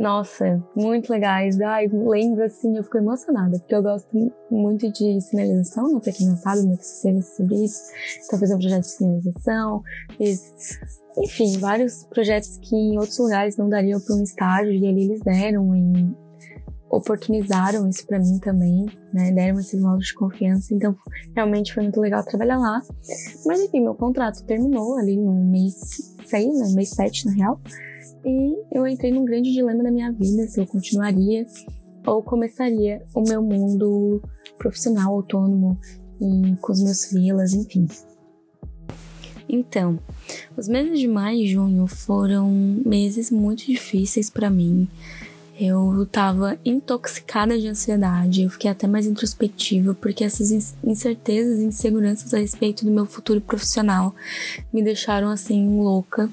nossa, 0.02 0.60
muito 0.74 1.12
legais. 1.12 1.60
Ai, 1.60 1.86
lembro 1.88 2.42
assim, 2.42 2.76
eu 2.76 2.82
fico 2.82 2.98
emocionada, 2.98 3.56
porque 3.60 3.72
eu 3.72 3.82
gosto 3.82 4.32
muito 4.50 4.90
de 4.90 5.20
sinalização, 5.20 5.92
né? 5.94 6.00
Pra 6.02 6.12
quem 6.12 6.26
não 6.26 6.36
sabe, 6.36 6.66
meu 6.66 6.76
vai 6.76 7.22
sobre 7.22 7.64
isso. 7.64 7.80
Então, 8.24 8.38
fazer 8.40 8.54
um 8.56 8.58
projeto 8.58 8.82
de 8.82 8.90
sinalização, 8.90 9.82
fiz, 10.18 10.80
enfim, 11.16 11.56
vários 11.58 12.02
projetos 12.06 12.58
que 12.58 12.74
em 12.74 12.98
outros 12.98 13.16
lugares 13.16 13.56
não 13.56 13.68
dariam 13.68 14.00
para 14.00 14.16
um 14.16 14.22
estágio, 14.24 14.72
e 14.72 14.88
ali 14.88 15.04
eles 15.04 15.20
deram 15.20 15.72
e 15.72 16.16
oportunizaram 16.92 17.88
isso 17.88 18.06
para 18.06 18.18
mim 18.18 18.38
também, 18.38 18.84
né? 19.14 19.32
Deram 19.32 19.58
esse 19.58 19.78
modo 19.78 20.00
de 20.00 20.12
confiança, 20.12 20.74
então 20.74 20.94
realmente 21.34 21.72
foi 21.72 21.82
muito 21.82 21.98
legal 21.98 22.22
trabalhar 22.22 22.58
lá. 22.58 22.82
Mas 23.46 23.60
enfim, 23.60 23.80
meu 23.80 23.94
contrato 23.94 24.44
terminou 24.44 24.98
ali 24.98 25.16
no 25.16 25.32
mês 25.32 25.74
6, 26.26 26.58
né? 26.58 26.68
Mês 26.74 26.90
7, 26.90 27.26
na 27.26 27.32
real. 27.32 27.60
E 28.24 28.58
eu 28.70 28.86
entrei 28.86 29.10
num 29.10 29.24
grande 29.24 29.50
dilema 29.50 29.82
na 29.82 29.90
minha 29.90 30.12
vida 30.12 30.46
se 30.46 30.60
eu 30.60 30.66
continuaria 30.66 31.46
ou 32.06 32.22
começaria 32.22 33.02
o 33.14 33.22
meu 33.22 33.42
mundo 33.42 34.22
profissional 34.58 35.14
autônomo 35.14 35.78
e 36.20 36.54
com 36.60 36.72
os 36.72 36.82
meus 36.82 37.06
freelas, 37.06 37.54
enfim. 37.54 37.88
Então, 39.48 39.98
os 40.56 40.68
meses 40.68 41.00
de 41.00 41.08
maio 41.08 41.40
e 41.40 41.48
junho 41.48 41.86
foram 41.86 42.50
meses 42.84 43.30
muito 43.30 43.64
difíceis 43.64 44.28
para 44.28 44.50
mim. 44.50 44.88
Eu 45.64 46.04
tava 46.10 46.58
intoxicada 46.64 47.56
de 47.56 47.68
ansiedade, 47.68 48.42
eu 48.42 48.50
fiquei 48.50 48.68
até 48.68 48.88
mais 48.88 49.06
introspectiva, 49.06 49.94
porque 49.94 50.24
essas 50.24 50.50
incertezas 50.82 51.60
e 51.60 51.64
inseguranças 51.64 52.34
a 52.34 52.38
respeito 52.38 52.84
do 52.84 52.90
meu 52.90 53.06
futuro 53.06 53.40
profissional 53.40 54.12
me 54.72 54.82
deixaram 54.82 55.30
assim 55.30 55.80
louca. 55.80 56.28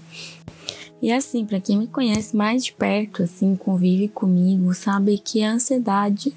E 0.99 1.11
assim, 1.11 1.45
para 1.45 1.59
quem 1.59 1.77
me 1.77 1.85
conhece 1.85 2.35
mais 2.35 2.65
de 2.65 2.73
perto, 2.73 3.21
assim, 3.21 3.55
convive 3.55 4.07
comigo, 4.07 4.73
sabe 4.73 5.19
que 5.19 5.43
a 5.43 5.51
ansiedade, 5.51 6.33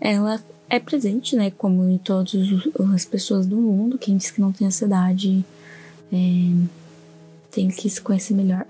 ela 0.00 0.40
é 0.70 0.78
presente, 0.78 1.34
né, 1.34 1.50
como 1.50 1.90
em 1.90 1.98
todas 1.98 2.36
as 2.94 3.04
pessoas 3.04 3.46
do 3.46 3.56
mundo. 3.56 3.98
Quem 3.98 4.16
diz 4.16 4.30
que 4.30 4.40
não 4.40 4.52
tem 4.52 4.68
ansiedade 4.68 5.44
é, 6.12 6.16
tem 7.50 7.66
que 7.66 7.90
se 7.90 8.00
conhecer 8.00 8.32
melhor. 8.32 8.64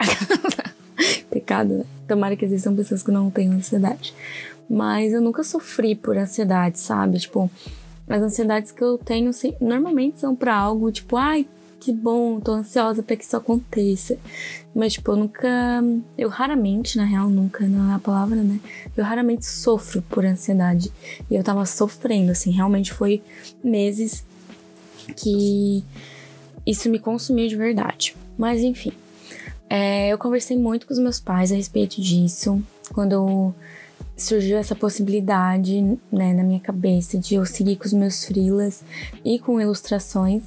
Pecado, 1.28 1.74
né? 1.74 1.97
Tomara 2.08 2.34
que 2.34 2.44
existam 2.44 2.74
pessoas 2.74 3.02
que 3.02 3.12
não 3.12 3.30
tenham 3.30 3.54
ansiedade. 3.54 4.14
Mas 4.68 5.12
eu 5.12 5.20
nunca 5.20 5.44
sofri 5.44 5.94
por 5.94 6.16
ansiedade, 6.16 6.78
sabe? 6.78 7.18
Tipo, 7.18 7.50
as 8.08 8.22
ansiedades 8.22 8.72
que 8.72 8.82
eu 8.82 8.98
tenho 8.98 9.30
normalmente 9.60 10.18
são 10.20 10.34
para 10.34 10.56
algo 10.56 10.90
tipo, 10.90 11.16
ai, 11.16 11.46
que 11.80 11.92
bom, 11.92 12.40
tô 12.40 12.52
ansiosa 12.52 13.02
para 13.02 13.16
que 13.16 13.24
isso 13.24 13.36
aconteça. 13.36 14.18
Mas, 14.74 14.94
tipo, 14.94 15.12
eu 15.12 15.16
nunca. 15.16 15.48
Eu 16.16 16.28
raramente, 16.28 16.96
na 16.96 17.04
real, 17.04 17.28
nunca, 17.28 17.66
não 17.66 17.92
é 17.92 17.94
a 17.94 17.98
palavra, 17.98 18.36
né? 18.36 18.60
Eu 18.96 19.04
raramente 19.04 19.46
sofro 19.46 20.02
por 20.02 20.24
ansiedade. 20.24 20.92
E 21.30 21.34
eu 21.34 21.42
tava 21.42 21.64
sofrendo, 21.64 22.32
assim, 22.32 22.50
realmente 22.50 22.92
foi 22.92 23.22
meses 23.62 24.24
que 25.16 25.84
isso 26.66 26.88
me 26.90 26.98
consumiu 26.98 27.48
de 27.48 27.56
verdade. 27.56 28.14
Mas, 28.36 28.60
enfim. 28.60 28.92
É, 29.70 30.08
eu 30.08 30.18
conversei 30.18 30.56
muito 30.56 30.86
com 30.86 30.92
os 30.92 30.98
meus 30.98 31.20
pais 31.20 31.52
a 31.52 31.54
respeito 31.54 32.00
disso. 32.00 32.62
Quando 32.92 33.54
surgiu 34.16 34.58
essa 34.58 34.74
possibilidade 34.74 35.80
né, 36.10 36.32
na 36.32 36.42
minha 36.42 36.60
cabeça 36.60 37.18
de 37.18 37.34
eu 37.34 37.46
seguir 37.46 37.76
com 37.76 37.84
os 37.84 37.92
meus 37.92 38.24
frilas 38.24 38.82
e 39.24 39.38
com 39.38 39.60
ilustrações 39.60 40.42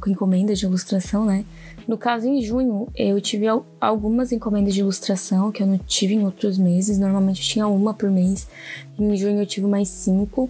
com 0.00 0.10
encomendas 0.10 0.58
de 0.58 0.66
ilustração, 0.66 1.24
né? 1.24 1.44
No 1.86 1.98
caso, 1.98 2.26
em 2.26 2.42
junho, 2.42 2.88
eu 2.96 3.20
tive 3.20 3.46
algumas 3.80 4.32
encomendas 4.32 4.74
de 4.74 4.80
ilustração 4.80 5.52
que 5.52 5.62
eu 5.62 5.66
não 5.66 5.78
tive 5.78 6.14
em 6.14 6.24
outros 6.24 6.56
meses. 6.56 6.98
Normalmente 6.98 7.42
eu 7.42 7.46
tinha 7.46 7.66
uma 7.68 7.92
por 7.92 8.10
mês. 8.10 8.48
Em 8.98 9.14
junho 9.16 9.40
eu 9.40 9.46
tive 9.46 9.66
mais 9.66 9.88
cinco. 9.88 10.48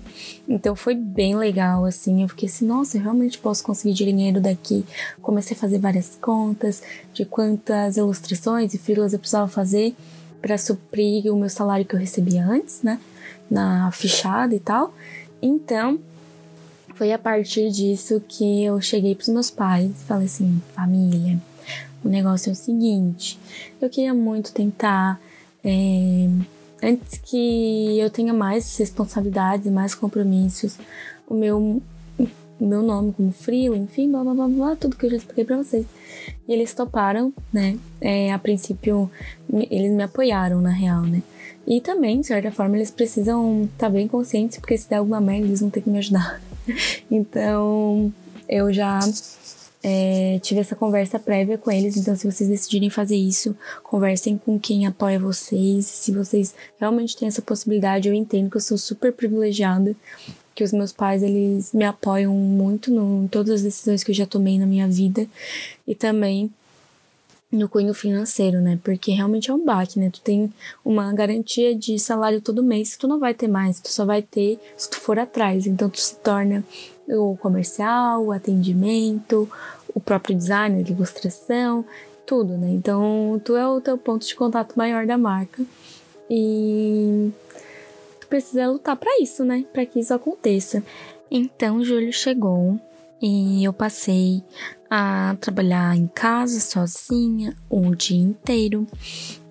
Então 0.49 0.77
foi 0.77 0.95
bem 0.95 1.37
legal, 1.37 1.85
assim. 1.85 2.23
Eu 2.23 2.29
fiquei 2.29 2.49
assim, 2.49 2.65
nossa, 2.65 2.97
eu 2.97 3.03
realmente 3.03 3.39
posso 3.39 3.65
conseguir 3.65 3.95
dinheiro 3.95 4.41
daqui. 4.41 4.85
Comecei 5.21 5.57
a 5.57 5.61
fazer 5.61 5.79
várias 5.79 6.17
contas 6.21 6.83
de 7.13 7.25
quantas 7.25 7.97
ilustrações 7.97 8.73
e 8.73 8.79
filas 8.79 9.13
eu 9.13 9.19
precisava 9.19 9.49
fazer 9.49 9.95
para 10.41 10.57
suprir 10.57 11.33
o 11.33 11.37
meu 11.37 11.49
salário 11.49 11.85
que 11.85 11.95
eu 11.95 12.01
recebia 12.01 12.47
antes, 12.47 12.83
né? 12.83 13.01
Na 13.51 13.91
fichada 13.91 14.55
e 14.55 14.61
tal. 14.61 14.95
Então, 15.43 15.99
foi 16.95 17.13
a 17.13 17.19
partir 17.19 17.71
disso 17.71 18.23
que 18.27 18.65
eu 18.65 18.81
cheguei 18.81 19.15
pros 19.15 19.29
meus 19.29 19.51
pais 19.51 19.91
e 19.91 20.05
falei 20.05 20.27
assim: 20.27 20.61
família, 20.75 21.39
o 22.05 22.09
negócio 22.09 22.51
é 22.51 22.53
o 22.53 22.57
seguinte, 22.57 23.39
eu 23.81 23.89
queria 23.89 24.15
muito 24.15 24.53
tentar. 24.53 25.21
É, 25.67 26.29
antes 26.83 27.19
que 27.19 27.99
eu 27.99 28.11
tenha 28.11 28.35
mais 28.35 28.77
responsabilidades, 28.77 29.73
mais 29.73 29.95
compromissos, 29.95 30.77
o 31.27 31.35
meu, 31.35 31.83
o 32.19 32.67
meu 32.67 32.83
nome 32.83 33.13
como 33.15 33.33
freela, 33.33 33.77
enfim, 33.77 34.11
blá 34.11 34.23
blá 34.23 34.35
blá 34.35 34.49
blá, 34.49 34.77
tudo 34.77 34.97
que 34.97 35.07
eu 35.07 35.11
já 35.11 35.17
expliquei 35.17 35.45
pra 35.45 35.57
vocês. 35.57 35.87
E 36.47 36.53
eles 36.53 36.75
toparam, 36.75 37.33
né? 37.53 37.79
É, 38.01 38.33
a 38.33 38.39
princípio, 38.39 39.11
eles 39.71 39.91
me 39.91 40.03
apoiaram, 40.03 40.61
na 40.61 40.71
real, 40.71 41.03
né? 41.03 41.23
E 41.67 41.81
também, 41.81 42.21
de 42.21 42.27
certa 42.27 42.53
forma, 42.53 42.77
eles 42.77 42.91
precisam 42.91 43.65
estar 43.65 43.87
tá 43.87 43.91
bem 43.91 44.07
conscientes, 44.07 44.59
porque 44.59 44.77
se 44.77 44.89
der 44.89 44.97
alguma 44.97 45.21
merda, 45.21 45.47
eles 45.47 45.61
vão 45.61 45.71
ter 45.71 45.81
que 45.81 45.89
me 45.89 45.99
ajudar. 45.99 46.41
Então, 47.11 48.13
eu 48.49 48.73
já 48.73 49.01
é, 49.83 50.39
tive 50.43 50.61
essa 50.61 50.75
conversa 50.75 51.19
prévia 51.19 51.59
com 51.59 51.71
eles. 51.71 51.97
Então, 51.97 52.17
se 52.17 52.31
vocês 52.31 52.49
decidirem 52.49 52.89
fazer 52.89 53.17
isso, 53.17 53.55
conversem 53.83 54.39
com 54.39 54.59
quem 54.59 54.87
apoia 54.87 55.19
vocês. 55.19 55.85
Se 55.85 56.11
vocês 56.11 56.55
realmente 56.81 57.17
têm 57.17 57.29
essa 57.29 57.43
possibilidade, 57.43 58.09
eu 58.09 58.15
entendo 58.15 58.51
que 58.51 58.57
eu 58.57 58.63
sou 58.63 58.79
super 58.79 59.13
privilegiada, 59.13 59.95
que 60.55 60.65
os 60.65 60.73
meus 60.73 60.91
pais 60.91 61.23
eles 61.23 61.73
me 61.73 61.85
apoiam 61.85 62.35
muito 62.35 62.91
no, 62.91 63.25
em 63.25 63.29
todas 63.29 63.57
as 63.57 63.63
decisões 63.63 64.03
que 64.03 64.11
eu 64.11 64.15
já 64.15 64.25
tomei 64.25 64.59
na 64.59 64.67
minha 64.67 64.89
vida 64.89 65.27
e 65.87 65.95
também 65.95 66.51
no 67.55 67.69
cunho 67.69 67.95
financeiro, 67.95 68.61
né? 68.61 68.79
Porque 68.83 69.13
realmente 69.13 69.51
é 69.51 69.55
um 69.55 69.65
baque, 69.65 69.99
né? 69.99 70.11
Tu 70.11 70.21
tem 70.21 70.53
uma 70.85 71.13
garantia 71.13 71.75
de 71.75 71.99
salário 71.99 72.41
todo 72.41 72.63
mês, 72.63 72.97
tu 72.97 73.07
não 73.07 73.19
vai 73.19 73.33
ter 73.33 73.49
mais, 73.49 73.81
tu 73.81 73.91
só 73.91 74.05
vai 74.05 74.23
ter 74.23 74.59
se 74.77 74.91
tu 74.91 74.99
for 74.99 75.19
atrás. 75.19 75.67
Então 75.67 75.89
tu 75.89 76.01
se 76.01 76.17
torna 76.17 76.65
o 77.09 77.37
comercial, 77.37 78.25
o 78.25 78.33
atendimento, 78.33 79.49
o 79.95 80.01
próprio 80.01 80.37
design, 80.37 80.77
a 80.77 80.91
ilustração, 80.91 81.85
tudo, 82.27 82.57
né? 82.57 82.71
Então 82.71 83.41
tu 83.45 83.57
é 83.57 83.67
o 83.67 83.81
teu 83.81 83.97
ponto 83.97 84.27
de 84.27 84.35
contato 84.35 84.75
maior 84.77 85.07
da 85.07 85.17
marca. 85.17 85.65
E 86.29 87.31
tu 88.21 88.27
precisa 88.27 88.69
lutar 88.69 88.97
para 88.97 89.21
isso, 89.21 89.45
né? 89.45 89.65
Para 89.73 89.87
que 89.87 90.01
isso 90.01 90.13
aconteça. 90.13 90.83
Então, 91.31 91.85
julho 91.85 92.13
chegou 92.13 92.79
e 93.21 93.65
eu 93.65 93.73
passei 93.73 94.43
a 94.97 95.37
trabalhar 95.41 95.97
em 95.97 96.07
casa 96.07 96.61
sozinha 96.61 97.57
o 97.69 97.97
dia 97.97 98.17
inteiro. 98.17 98.87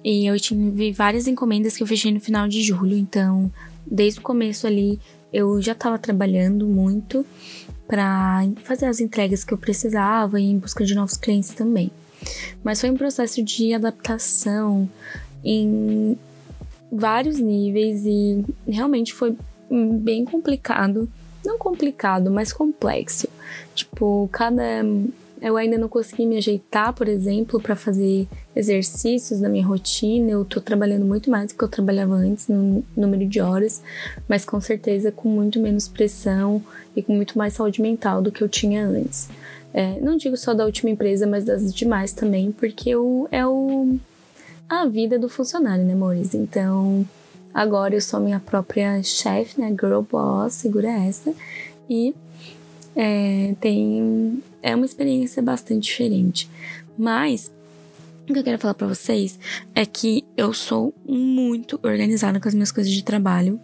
E 0.02 0.26
eu 0.26 0.40
tive 0.40 0.94
várias 0.94 1.28
encomendas 1.28 1.76
que 1.76 1.84
eu 1.84 1.88
fechei 1.88 2.14
no 2.14 2.22
final 2.22 2.48
de 2.48 2.64
julho, 2.64 2.96
então 2.96 3.52
desde 3.86 4.22
o 4.22 4.24
começo 4.24 4.66
ali 4.66 5.02
eu 5.34 5.62
já 5.62 5.74
estava 5.74 6.00
trabalhando 6.00 6.66
muito 6.66 7.26
para 7.86 8.48
fazer 8.64 8.86
as 8.86 9.02
entregas 9.02 9.44
que 9.44 9.54
eu 9.54 9.58
precisava 9.58 10.40
e 10.40 10.46
em 10.46 10.58
busca 10.58 10.86
de 10.86 10.96
novos 10.96 11.18
clientes 11.18 11.50
também. 11.50 11.92
Mas 12.64 12.80
foi 12.80 12.90
um 12.90 12.96
processo 12.96 13.44
de 13.44 13.74
adaptação 13.74 14.90
em 15.44 16.18
vários 16.90 17.38
níveis 17.38 18.06
e 18.06 18.46
realmente 18.66 19.14
foi 19.14 19.36
bem 20.00 20.24
complicado. 20.24 21.12
Não 21.44 21.58
complicado, 21.58 22.32
mas 22.32 22.54
complexo. 22.54 23.28
Tipo, 23.76 24.30
cada 24.32 24.86
eu 25.44 25.58
ainda 25.58 25.78
não 25.78 25.90
consegui 25.90 26.26
me 26.26 26.38
ajeitar, 26.38 26.94
por 26.94 27.10
exemplo, 27.10 27.62
para 27.62 27.76
fazer 27.76 28.30
exercícios 28.56 29.42
na 29.42 29.50
minha 29.50 29.66
rotina. 29.66 30.32
Eu 30.32 30.46
tô 30.46 30.62
trabalhando 30.62 31.06
muito 31.06 31.30
mais 31.30 31.52
do 31.52 31.58
que 31.58 31.64
eu 31.66 31.68
trabalhava 31.68 32.14
antes 32.14 32.48
no 32.48 32.82
número 32.96 33.28
de 33.28 33.42
horas, 33.42 33.84
mas 34.26 34.46
com 34.46 34.62
certeza 34.62 35.12
com 35.12 35.28
muito 35.28 35.60
menos 35.60 35.90
pressão 35.90 36.64
e 36.96 37.04
com 37.04 37.14
muito 37.14 37.38
mais 37.38 37.56
saúde 37.56 37.82
mental 37.82 38.22
do 38.22 38.32
que 38.32 38.42
eu 38.42 38.48
tinha 38.48 38.88
antes. 38.88 39.28
É, 39.74 40.00
não 40.00 40.16
digo 40.16 40.38
só 40.38 40.54
da 40.54 40.64
última 40.64 40.90
empresa, 40.90 41.28
mas 41.28 41.44
das 41.44 41.74
demais 41.74 42.14
também, 42.14 42.50
porque 42.54 42.92
é 43.30 43.46
o, 43.46 43.98
a 44.70 44.86
vida 44.86 45.20
do 45.20 45.28
funcionário, 45.28 45.84
né, 45.84 45.92
amores? 45.92 46.34
Então, 46.34 47.06
agora 47.54 47.94
eu 47.94 48.02
sou 48.02 48.22
minha 48.22 48.40
própria 48.40 49.04
chefe, 49.04 49.60
né? 49.60 49.70
Girl 49.72 50.02
boss, 50.10 50.54
segura 50.54 50.90
essa. 50.90 51.34
E 51.90 52.16
é, 52.96 53.56
tem, 53.60 54.42
é 54.64 54.76
uma 54.76 54.86
experiência 54.86 55.44
bastante 55.44 55.84
diferente. 55.84 56.50
Mas 56.98 57.52
o 58.28 58.34
que 58.34 58.40
eu 58.40 58.44
quero 58.44 58.58
falar 58.58 58.74
para 58.74 58.88
vocês 58.88 59.38
é 59.76 59.86
que 59.86 60.24
eu 60.38 60.54
sou 60.54 60.94
muito 61.06 61.80
organizada 61.84 62.40
com 62.40 62.48
as 62.48 62.54
minhas 62.54 62.72
coisas 62.72 62.92
de 62.92 63.04
trabalho. 63.04 63.60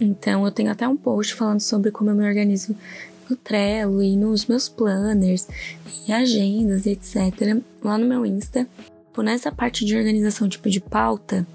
Então 0.00 0.44
eu 0.44 0.52
tenho 0.52 0.70
até 0.70 0.86
um 0.86 0.96
post 0.96 1.34
falando 1.34 1.60
sobre 1.60 1.90
como 1.90 2.10
eu 2.10 2.14
me 2.14 2.26
organizo 2.26 2.76
no 3.28 3.36
Trello 3.36 4.00
e 4.02 4.16
nos 4.16 4.46
meus 4.46 4.68
planners 4.68 5.48
e 6.06 6.12
agendas, 6.12 6.86
etc. 6.86 7.60
lá 7.82 7.98
no 7.98 8.06
meu 8.06 8.24
Insta. 8.24 8.68
Por 9.16 9.24
nessa 9.24 9.50
parte 9.50 9.82
de 9.86 9.96
organização, 9.96 10.46
tipo 10.46 10.68
de 10.68 10.78
pauta 10.78 11.46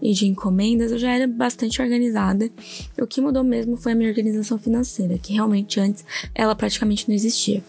e 0.00 0.14
de 0.14 0.28
encomendas, 0.28 0.92
eu 0.92 0.98
já 0.98 1.10
era 1.10 1.26
bastante 1.26 1.82
organizada. 1.82 2.48
O 2.96 3.04
que 3.04 3.20
mudou 3.20 3.42
mesmo 3.42 3.76
foi 3.76 3.90
a 3.90 3.94
minha 3.96 4.08
organização 4.08 4.56
financeira, 4.56 5.18
que 5.18 5.32
realmente 5.32 5.80
antes 5.80 6.04
ela 6.32 6.54
praticamente 6.54 7.08
não 7.08 7.14
existia. 7.16 7.64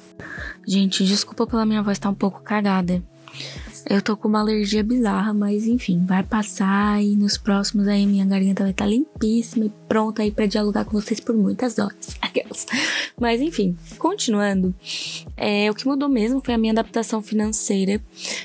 Gente, 0.64 1.04
desculpa 1.04 1.48
pela 1.48 1.66
minha 1.66 1.82
voz 1.82 1.98
estar 1.98 2.10
tá 2.10 2.12
um 2.12 2.16
pouco 2.16 2.44
cagada. 2.44 3.02
Eu 3.90 4.00
tô 4.00 4.16
com 4.16 4.28
uma 4.28 4.42
alergia 4.42 4.84
bizarra, 4.84 5.34
mas 5.34 5.66
enfim, 5.66 6.06
vai 6.06 6.22
passar 6.22 7.02
e 7.04 7.16
nos 7.16 7.36
próximos 7.36 7.88
aí 7.88 8.06
minha 8.06 8.28
garganta 8.28 8.62
vai 8.62 8.72
estar 8.72 8.86
tá 8.86 8.92
limpíssima 8.92 9.66
e 9.66 9.72
pronta 9.92 10.22
aí 10.22 10.32
para 10.32 10.46
dialogar 10.46 10.86
com 10.86 10.92
vocês 10.92 11.20
por 11.20 11.36
muitas 11.36 11.78
horas. 11.78 12.16
Aquelas. 12.22 12.66
Mas 13.20 13.42
enfim, 13.42 13.78
continuando, 13.98 14.74
é, 15.36 15.70
o 15.70 15.76
que 15.76 15.86
mudou 15.86 16.08
mesmo 16.08 16.42
foi 16.42 16.54
a 16.54 16.58
minha 16.58 16.72
adaptação 16.72 17.22
financeira, 17.22 18.02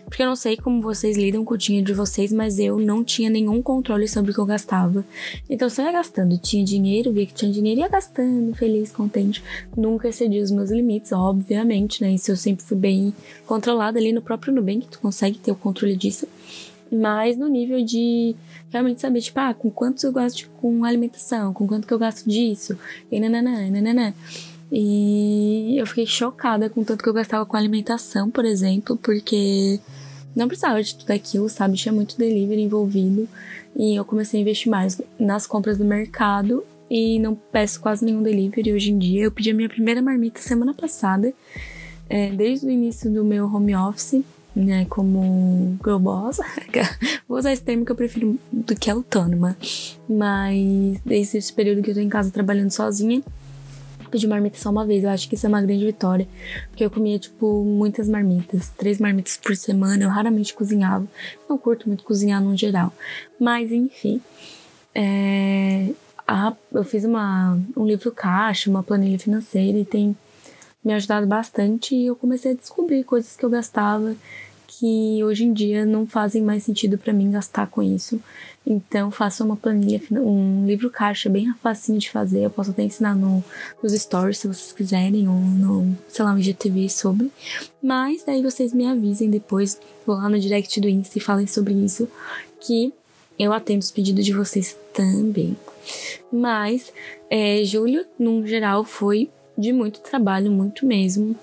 porque 0.07 0.25
eu 0.25 0.27
não 0.27 0.35
sei 0.35 0.57
como 0.57 0.83
vocês 0.83 1.17
lidam 1.17 1.45
com 1.45 1.55
o 1.55 1.57
dinheiro 1.57 1.87
de 1.87 1.93
vocês, 1.93 2.33
mas 2.33 2.59
eu 2.59 2.81
não 2.81 3.05
tinha 3.05 3.31
nenhum 3.31 3.63
controle 3.63 4.09
sobre 4.09 4.33
o 4.33 4.35
que 4.35 4.41
eu 4.41 4.45
gastava. 4.45 5.05
Então, 5.49 5.71
só 5.71 5.85
ia 5.85 5.93
gastando, 5.93 6.37
tinha 6.37 6.65
dinheiro, 6.65 7.13
via 7.13 7.27
que 7.27 7.35
tinha 7.35 7.53
dinheiro, 7.53 7.81
ia 7.81 7.89
gastando, 7.89 8.53
feliz, 8.57 8.91
contente. 8.91 9.41
Nunca 9.77 10.09
excedi 10.09 10.41
os 10.41 10.51
meus 10.51 10.73
limites, 10.73 11.13
obviamente, 11.13 12.03
né? 12.03 12.11
Isso 12.11 12.33
eu 12.33 12.37
sempre 12.37 12.65
fui 12.65 12.77
bem 12.77 13.15
controlada 13.47 14.01
ali 14.01 14.13
no 14.13 14.21
próprio 14.21 14.53
Nubank, 14.53 14.89
tu 14.91 14.99
consegue 14.99 15.39
ter 15.39 15.53
o 15.53 15.57
controle 15.57 15.95
disso. 15.95 16.27
Mas 16.91 17.37
no 17.37 17.49
nível 17.49 17.85
de 17.85 18.35
realmente 18.71 19.01
saber, 19.01 19.21
tipo, 19.21 19.39
ah, 19.41 19.55
com 19.55 19.71
quanto 19.71 20.05
eu 20.07 20.13
gasto 20.13 20.49
com 20.61 20.85
alimentação, 20.85 21.53
com 21.53 21.67
quanto 21.67 21.87
que 21.87 21.93
eu 21.93 21.99
gasto 21.99 22.29
disso, 22.29 22.79
e 23.11 23.19
nananã, 23.19 23.71
nananã. 23.71 24.15
E 24.71 25.77
eu 25.79 25.87
fiquei 25.87 26.07
chocada 26.07 26.69
com 26.69 26.83
tanto 26.83 27.03
que 27.03 27.09
eu 27.09 27.15
gastava 27.15 27.47
com 27.47 27.57
alimentação, 27.57 28.31
por 28.31 28.45
exemplo, 28.45 28.97
porque 28.97 29.81
não 30.35 30.49
precisava 30.49 30.83
de 30.83 30.95
tudo 30.95 31.11
aquilo, 31.13 31.49
sabe? 31.49 31.77
Tinha 31.77 31.93
muito 31.93 32.19
delivery 32.19 32.63
envolvido. 32.63 33.29
E 33.75 33.95
eu 33.95 34.05
comecei 34.05 34.41
a 34.41 34.43
investir 34.43 34.71
mais 34.71 35.01
nas 35.19 35.47
compras 35.47 35.79
do 35.79 35.85
mercado 35.85 36.65
e 36.91 37.19
não 37.19 37.35
peço 37.35 37.81
quase 37.81 38.05
nenhum 38.05 38.23
delivery 38.23 38.73
hoje 38.73 38.91
em 38.91 38.99
dia. 38.99 39.25
Eu 39.25 39.33
pedi 39.33 39.51
a 39.51 39.55
minha 39.55 39.69
primeira 39.69 40.03
marmita 40.03 40.41
semana 40.41 40.75
passada, 40.75 41.33
é, 42.09 42.31
desde 42.31 42.67
o 42.67 42.71
início 42.71 43.11
do 43.11 43.25
meu 43.25 43.47
home 43.47 43.75
office, 43.75 44.23
né? 44.57 44.87
Como 44.87 45.79
girl 45.85 45.99
boss. 45.99 46.41
Vou 47.29 47.39
usar 47.39 47.53
esse 47.53 47.63
termo 47.63 47.85
que 47.85 47.93
eu 47.93 47.97
prefiro 47.97 48.39
do 48.51 48.75
que 48.75 48.91
autônoma. 48.91 49.57
Mas 50.09 50.99
desde 51.05 51.39
esse 51.39 51.53
período 51.53 51.83
que 51.83 51.91
eu 51.91 51.95
tô 51.95 52.01
em 52.01 52.09
casa 52.09 52.31
trabalhando 52.31 52.71
sozinha, 52.71 53.23
pedi 54.11 54.27
marmita 54.27 54.59
só 54.59 54.71
uma 54.71 54.87
vez. 54.87 55.05
Eu 55.05 55.11
acho 55.11 55.29
que 55.29 55.35
isso 55.35 55.45
é 55.45 55.49
uma 55.49 55.61
grande 55.61 55.85
vitória. 55.85 56.27
Porque 56.71 56.85
eu 56.85 56.91
comia, 56.91 57.19
tipo, 57.19 57.63
muitas 57.65 58.09
marmitas. 58.09 58.71
Três 58.71 58.99
marmitas 58.99 59.37
por 59.37 59.55
semana. 59.55 60.03
Eu 60.03 60.09
raramente 60.09 60.55
cozinhava. 60.55 61.07
Não 61.49 61.59
curto 61.59 61.87
muito 61.87 62.03
cozinhar 62.03 62.43
no 62.43 62.57
geral. 62.57 62.93
Mas, 63.39 63.71
enfim. 63.71 64.23
É, 64.95 65.91
eu 66.73 66.83
fiz 66.83 67.05
uma, 67.05 67.59
um 67.77 67.87
livro 67.87 68.11
caixa, 68.11 68.71
uma 68.71 68.83
planilha 68.83 69.19
financeira 69.19 69.77
e 69.77 69.85
tem 69.85 70.17
me 70.83 70.95
ajudado 70.95 71.27
bastante. 71.27 71.95
E 71.95 72.07
eu 72.07 72.17
comecei 72.17 72.53
a 72.53 72.55
descobrir 72.55 73.05
coisas 73.05 73.37
que 73.37 73.45
eu 73.45 73.51
gastava 73.51 74.17
que 74.79 75.25
hoje 75.25 75.45
em 75.45 75.53
dia 75.53 75.87
não 75.87 76.07
fazem 76.07 76.43
mais 76.43 76.63
sentido 76.63 76.99
para 76.99 77.13
mim 77.13 77.31
gastar 77.31 77.67
com 77.67 77.83
isso. 77.83 78.21
Então, 78.67 79.11
faça 79.11 79.45
uma 79.45 79.57
planilha, 79.57 80.03
um 80.11 80.67
livro 80.67 80.91
caixa 80.91 81.31
bem 81.31 81.55
facinho 81.63 81.99
de 81.99 82.11
fazer. 82.11 82.41
Eu 82.41 82.51
posso 82.51 82.73
até 82.73 82.83
ensinar 82.83 83.15
no, 83.15 83.43
nos 83.83 83.93
stories 83.93 84.39
se 84.39 84.49
vocês 84.49 84.73
quiserem, 84.73 85.29
ou 85.29 85.35
no, 85.35 85.97
sei 86.09 86.25
lá, 86.25 86.33
no 86.33 86.41
IGTV 86.41 86.91
sobre. 86.91 87.31
Mas 87.83 88.25
daí 88.25 88.43
vocês 88.43 88.75
me 88.75 88.87
avisem 88.87 89.31
depois, 89.31 89.81
vou 90.05 90.17
lá 90.17 90.29
no 90.29 90.39
direct 90.39 90.81
do 90.81 90.89
Insta 90.89 91.17
e 91.17 91.21
falem 91.21 91.47
sobre 91.47 91.73
isso, 91.73 92.09
que 92.61 92.93
eu 93.39 93.53
atendo 93.53 93.81
os 93.81 93.91
pedidos 93.91 94.25
de 94.25 94.33
vocês 94.33 94.77
também. 94.93 95.57
Mas, 96.33 96.93
é, 97.31 97.63
julho, 97.65 98.05
no 98.19 98.45
geral, 98.47 98.85
foi 98.85 99.31
de 99.57 99.73
muito 99.73 100.01
trabalho, 100.01 100.51
muito 100.51 100.85
mesmo. 100.85 101.37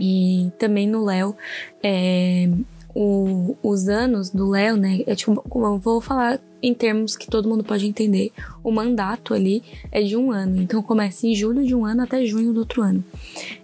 E 0.00 0.50
também 0.58 0.88
no 0.88 1.04
Léo, 1.04 1.36
é, 1.82 2.48
os 2.94 3.88
anos 3.88 4.30
do 4.30 4.50
Léo, 4.50 4.76
né? 4.76 5.00
É 5.06 5.14
tipo, 5.14 5.44
eu 5.54 5.78
vou 5.78 6.00
falar 6.00 6.40
em 6.62 6.74
termos 6.74 7.16
que 7.16 7.26
todo 7.26 7.48
mundo 7.48 7.64
pode 7.64 7.86
entender. 7.86 8.32
O 8.62 8.70
mandato 8.70 9.32
ali 9.32 9.62
é 9.90 10.02
de 10.02 10.16
um 10.16 10.30
ano. 10.30 10.60
Então 10.60 10.82
começa 10.82 11.26
em 11.26 11.34
julho 11.34 11.64
de 11.64 11.74
um 11.74 11.84
ano 11.84 12.02
até 12.02 12.24
junho 12.26 12.52
do 12.52 12.60
outro 12.60 12.82
ano. 12.82 13.02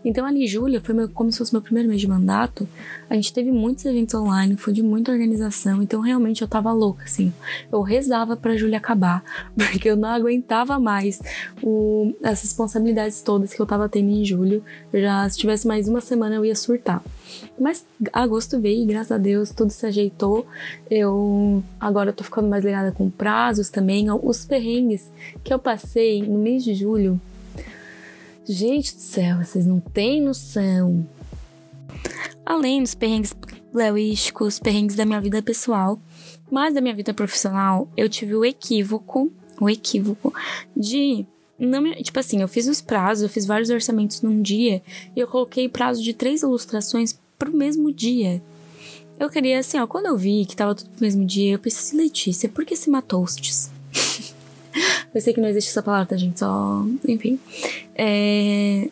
Então 0.04 0.24
ali 0.24 0.46
julho 0.46 0.80
foi 0.80 0.94
meu, 0.94 1.08
como 1.08 1.30
se 1.30 1.38
fosse 1.38 1.52
meu 1.52 1.60
primeiro 1.60 1.88
mês 1.88 2.00
de 2.00 2.08
mandato. 2.08 2.68
A 3.08 3.14
gente 3.14 3.32
teve 3.32 3.52
muitos 3.52 3.84
eventos 3.84 4.14
online, 4.14 4.56
foi 4.56 4.72
de 4.72 4.82
muita 4.82 5.12
organização. 5.12 5.82
Então 5.82 6.00
realmente 6.00 6.42
eu 6.42 6.48
tava 6.48 6.72
louca, 6.72 7.04
assim. 7.04 7.32
Eu 7.70 7.82
rezava 7.82 8.36
pra 8.36 8.56
julho 8.56 8.76
acabar, 8.76 9.22
porque 9.54 9.90
eu 9.90 9.96
não 9.96 10.08
aguentava 10.08 10.78
mais 10.78 11.20
o, 11.62 12.14
as 12.22 12.42
responsabilidades 12.42 13.20
todas 13.20 13.52
que 13.52 13.60
eu 13.60 13.66
tava 13.66 13.88
tendo 13.88 14.10
em 14.10 14.24
julho. 14.24 14.62
Eu 14.92 15.00
já, 15.00 15.28
se 15.28 15.36
tivesse 15.36 15.66
mais 15.66 15.88
uma 15.88 16.00
semana, 16.00 16.36
eu 16.36 16.44
ia 16.44 16.54
surtar. 16.56 17.02
Mas 17.58 17.84
agosto 18.12 18.60
veio 18.60 18.82
e 18.82 18.86
graças 18.86 19.12
a 19.12 19.18
Deus 19.18 19.50
tudo 19.50 19.70
se 19.70 19.84
ajeitou. 19.86 20.46
Eu 20.90 21.62
agora 21.80 22.10
eu 22.10 22.14
tô 22.14 22.22
ficando 22.22 22.48
mais 22.48 22.64
ligada 22.64 22.85
com 22.92 23.10
prazos 23.10 23.70
também. 23.70 24.10
Os 24.10 24.44
perrengues 24.44 25.10
que 25.42 25.52
eu 25.52 25.58
passei 25.58 26.22
no 26.22 26.38
mês 26.38 26.64
de 26.64 26.74
julho. 26.74 27.20
Gente 28.44 28.94
do 28.94 29.00
céu, 29.00 29.44
vocês 29.44 29.66
não 29.66 29.80
têm 29.80 30.22
noção. 30.22 31.06
Além 32.44 32.82
dos 32.82 32.94
perrengues 32.94 33.34
leoísticos, 33.74 34.58
perrengues 34.58 34.94
da 34.94 35.04
minha 35.04 35.20
vida 35.20 35.42
pessoal, 35.42 35.98
mas 36.50 36.72
da 36.72 36.80
minha 36.80 36.94
vida 36.94 37.12
profissional, 37.12 37.88
eu 37.96 38.08
tive 38.08 38.34
o 38.34 38.44
equívoco, 38.44 39.32
o 39.60 39.68
equívoco 39.68 40.32
de 40.76 41.26
não 41.58 41.80
me, 41.80 41.94
tipo 42.02 42.18
assim, 42.18 42.40
eu 42.40 42.48
fiz 42.48 42.68
os 42.68 42.80
prazos, 42.80 43.22
eu 43.22 43.28
fiz 43.28 43.46
vários 43.46 43.70
orçamentos 43.70 44.22
num 44.22 44.42
dia 44.42 44.82
e 45.14 45.20
eu 45.20 45.26
coloquei 45.26 45.68
prazo 45.68 46.02
de 46.02 46.12
três 46.12 46.42
ilustrações 46.42 47.18
pro 47.38 47.54
mesmo 47.54 47.92
dia. 47.92 48.42
Eu 49.18 49.30
queria, 49.30 49.58
assim, 49.58 49.78
ó, 49.78 49.86
quando 49.86 50.06
eu 50.06 50.16
vi 50.16 50.44
que 50.44 50.54
tava 50.54 50.74
tudo 50.74 50.90
pro 50.90 51.02
mesmo 51.02 51.24
dia, 51.24 51.52
eu 51.52 51.58
pensei 51.58 51.80
assim, 51.80 51.96
Letícia, 51.96 52.48
por 52.48 52.64
que 52.64 52.76
se 52.76 52.90
matou-stes? 52.90 53.70
eu 55.14 55.20
sei 55.20 55.32
que 55.32 55.40
não 55.40 55.48
existe 55.48 55.70
essa 55.70 55.82
palavra, 55.82 56.06
tá, 56.06 56.16
gente? 56.16 56.38
Só. 56.38 56.84
Enfim. 57.08 57.40
É, 57.94 58.88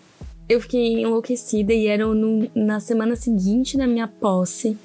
eu 0.49 0.61
fiquei 0.61 1.03
enlouquecida 1.03 1.73
e 1.75 1.87
era 1.87 2.07
no, 2.07 2.51
na 2.55 2.81
semana 2.81 3.17
seguinte 3.17 3.77
da 3.77 3.87
minha 3.87 4.09
posse. 4.09 4.79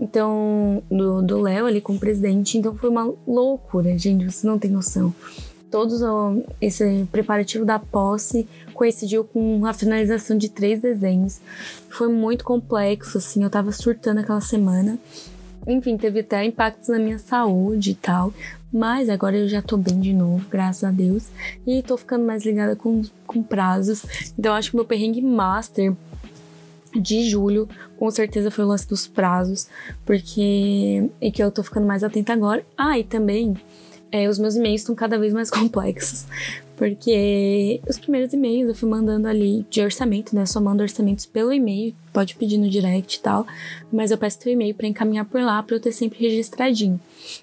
Então, 0.00 0.82
do 0.88 1.42
Léo 1.42 1.66
ali 1.66 1.80
com 1.82 1.92
o 1.92 1.98
presidente. 1.98 2.56
Então 2.56 2.74
foi 2.74 2.88
uma 2.88 3.12
loucura, 3.26 3.98
gente. 3.98 4.24
Você 4.24 4.46
não 4.46 4.58
tem 4.58 4.70
noção 4.70 5.14
todos 5.70 6.00
esse 6.60 7.06
preparativo 7.12 7.64
da 7.64 7.78
posse 7.78 8.46
coincidiu 8.80 9.24
com 9.24 9.66
a 9.66 9.74
finalização 9.74 10.38
de 10.38 10.48
três 10.48 10.80
desenhos. 10.80 11.38
Foi 11.90 12.08
muito 12.08 12.42
complexo, 12.42 13.18
assim, 13.18 13.44
eu 13.44 13.50
tava 13.50 13.70
surtando 13.72 14.20
aquela 14.20 14.40
semana. 14.40 14.98
Enfim, 15.66 15.98
teve 15.98 16.20
até 16.20 16.42
impactos 16.46 16.88
na 16.88 16.98
minha 16.98 17.18
saúde 17.18 17.90
e 17.90 17.94
tal. 17.94 18.32
Mas 18.72 19.10
agora 19.10 19.36
eu 19.36 19.46
já 19.46 19.60
tô 19.60 19.76
bem 19.76 20.00
de 20.00 20.14
novo, 20.14 20.46
graças 20.48 20.82
a 20.82 20.90
Deus. 20.90 21.26
E 21.66 21.82
tô 21.82 21.94
ficando 21.98 22.24
mais 22.24 22.42
ligada 22.42 22.74
com, 22.74 23.02
com 23.26 23.42
prazos. 23.42 24.02
Então 24.38 24.54
acho 24.54 24.70
que 24.70 24.76
meu 24.76 24.86
perrengue 24.86 25.20
master 25.20 25.92
de 26.98 27.28
julho, 27.28 27.68
com 27.98 28.10
certeza 28.10 28.50
foi 28.50 28.64
o 28.64 28.68
lance 28.68 28.88
dos 28.88 29.06
prazos, 29.06 29.68
porque 30.06 31.06
e 31.20 31.30
que 31.30 31.44
eu 31.44 31.50
tô 31.52 31.62
ficando 31.62 31.86
mais 31.86 32.02
atenta 32.02 32.32
agora. 32.32 32.64
Ah, 32.78 32.98
e 32.98 33.04
também 33.04 33.58
é, 34.10 34.26
os 34.26 34.38
meus 34.38 34.56
e-mails 34.56 34.80
estão 34.80 34.94
cada 34.94 35.18
vez 35.18 35.34
mais 35.34 35.50
complexos. 35.52 36.24
Porque 36.80 37.78
os 37.86 37.98
primeiros 37.98 38.32
e-mails 38.32 38.70
eu 38.70 38.74
fui 38.74 38.88
mandando 38.88 39.28
ali 39.28 39.66
de 39.68 39.82
orçamento, 39.82 40.34
né? 40.34 40.46
Só 40.46 40.62
mando 40.62 40.82
orçamentos 40.82 41.26
pelo 41.26 41.52
e-mail, 41.52 41.94
pode 42.10 42.34
pedir 42.36 42.56
no 42.56 42.70
direct 42.70 43.18
e 43.18 43.20
tal, 43.20 43.46
mas 43.92 44.10
eu 44.10 44.16
peço 44.16 44.38
teu 44.38 44.50
e-mail 44.50 44.74
para 44.74 44.86
encaminhar 44.86 45.26
por 45.26 45.42
lá 45.42 45.62
para 45.62 45.76
eu 45.76 45.80
ter 45.80 45.92
sempre 45.92 46.18
registradinho. 46.20 46.98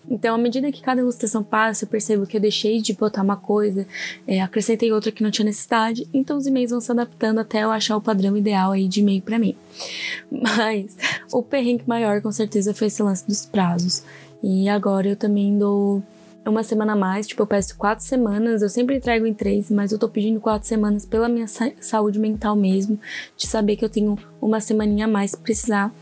Então, 0.10 0.34
à 0.34 0.40
medida 0.40 0.72
que 0.72 0.82
cada 0.82 1.02
ilustração 1.02 1.44
passa, 1.44 1.86
eu 1.86 1.88
percebo 1.88 2.26
que 2.26 2.36
eu 2.36 2.42
deixei 2.42 2.82
de 2.82 2.94
botar 2.94 3.22
uma 3.22 3.38
coisa, 3.38 3.86
é, 4.26 4.42
acrescentei 4.42 4.92
outra 4.92 5.12
que 5.12 5.22
não 5.22 5.30
tinha 5.30 5.46
necessidade, 5.46 6.08
então 6.12 6.36
os 6.36 6.48
e-mails 6.48 6.72
vão 6.72 6.82
se 6.82 6.92
adaptando 6.92 7.38
até 7.38 7.64
eu 7.64 7.70
achar 7.70 7.96
o 7.96 8.02
padrão 8.02 8.36
ideal 8.36 8.72
aí 8.72 8.88
de 8.88 9.02
e-mail 9.02 9.22
para 9.22 9.38
mim. 9.38 9.56
Mas 10.32 10.98
o 11.32 11.44
perrengue 11.44 11.84
maior 11.86 12.24
com 12.24 12.32
certeza 12.32 12.74
foi 12.74 12.88
esse 12.88 13.04
lance 13.04 13.28
dos 13.28 13.46
prazos. 13.46 14.02
E 14.42 14.68
agora 14.68 15.10
eu 15.10 15.16
também 15.16 15.60
dou 15.60 16.02
uma 16.50 16.64
semana 16.64 16.94
a 16.94 16.96
mais, 16.96 17.28
tipo, 17.28 17.42
eu 17.42 17.48
peço 17.48 17.76
quatro 17.78 18.04
semanas, 18.04 18.62
eu 18.62 18.70
sempre 18.70 18.98
entrego 18.98 19.26
em 19.26 19.34
três, 19.34 19.70
mas 19.70 19.92
eu 19.92 20.00
tô 20.00 20.08
pedindo 20.08 20.40
quatro 20.40 20.68
semanas 20.68 21.06
pela 21.06 21.28
minha 21.28 21.48
sa 21.48 21.72
saúde 21.80 22.20
mental 22.20 22.56
mesmo, 22.56 23.00
de 23.36 23.48
saber 23.48 23.76
que 23.76 23.86
eu 23.86 23.90
tenho 23.90 24.18
uma 24.42 24.60
semaninha 24.60 25.06
a 25.06 25.08
mais 25.08 25.36
precisar. 25.36 25.94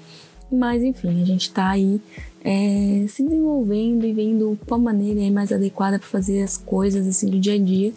Mas 0.51 0.83
enfim, 0.83 1.21
a 1.21 1.25
gente 1.25 1.51
tá 1.51 1.69
aí 1.69 1.99
é, 2.43 3.05
se 3.07 3.23
desenvolvendo 3.23 4.05
e 4.05 4.13
vendo 4.13 4.57
qual 4.67 4.79
maneira 4.79 5.21
é 5.21 5.31
mais 5.31 5.51
adequada 5.51 5.97
para 5.97 6.07
fazer 6.07 6.43
as 6.43 6.57
coisas 6.57 7.07
assim 7.07 7.29
do 7.29 7.39
dia 7.39 7.55
a 7.55 7.57
dia. 7.57 7.93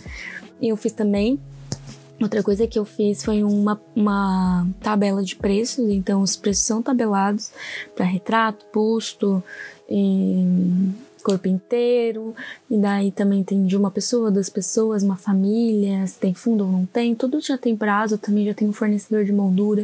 E 0.61 0.69
eu 0.69 0.77
fiz 0.77 0.93
também 0.93 1.39
Outra 2.21 2.43
coisa 2.43 2.67
que 2.67 2.77
eu 2.77 2.85
fiz 2.85 3.23
foi 3.23 3.45
uma, 3.45 3.81
uma 3.95 4.67
tabela 4.81 5.23
de 5.23 5.37
preços, 5.37 5.89
então 5.89 6.21
os 6.21 6.35
preços 6.35 6.65
são 6.65 6.83
tabelados 6.83 7.53
para 7.95 8.05
retrato, 8.05 8.67
busto, 8.75 9.41
e 9.89 10.45
corpo 11.29 11.47
inteiro, 11.47 12.35
e 12.71 12.79
daí 12.79 13.13
também 13.13 13.45
tem 13.45 13.67
de 13.67 13.77
uma 13.77 13.91
pessoa, 13.91 14.31
duas 14.31 14.49
pessoas, 14.49 15.03
uma 15.03 15.17
família, 15.17 16.07
se 16.07 16.19
tem 16.19 16.33
fundo 16.33 16.65
ou 16.65 16.73
não 16.73 16.87
tem, 16.87 17.15
tudo 17.15 17.39
já 17.39 17.59
tem 17.59 17.77
prazo, 17.77 18.17
também 18.17 18.47
já 18.47 18.55
tem 18.55 18.67
um 18.67 18.73
fornecedor 18.73 19.27
de 19.27 19.33
moldura. 19.33 19.83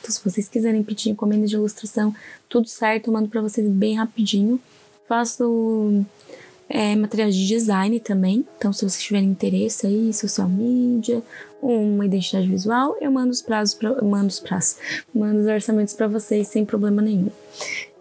Então, 0.00 0.10
se 0.10 0.24
vocês 0.24 0.48
quiserem 0.48 0.82
pedir 0.82 1.10
encomenda 1.10 1.46
de 1.46 1.54
ilustração, 1.54 2.14
tudo 2.48 2.66
certo, 2.66 3.08
eu 3.08 3.12
mando 3.12 3.28
para 3.28 3.42
vocês 3.42 3.68
bem 3.68 3.94
rapidinho. 3.96 4.58
Faço 5.06 6.02
é, 6.66 6.96
materiais 6.96 7.36
de 7.36 7.46
design 7.46 8.00
também, 8.00 8.46
então 8.56 8.72
se 8.72 8.80
vocês 8.80 9.02
tiverem 9.02 9.28
interesse 9.28 9.86
aí, 9.86 10.14
social 10.14 10.48
media, 10.48 11.22
uma 11.60 12.06
identidade 12.06 12.48
visual, 12.48 12.96
eu 13.02 13.10
mando 13.10 13.32
os 13.32 13.42
prazos, 13.42 13.74
pra, 13.74 14.00
mando 14.02 14.28
os 14.28 14.40
prazos, 14.40 14.78
mando 15.14 15.40
os 15.40 15.46
orçamentos 15.46 15.92
para 15.92 16.08
vocês 16.08 16.48
sem 16.48 16.64
problema 16.64 17.02
nenhum. 17.02 17.30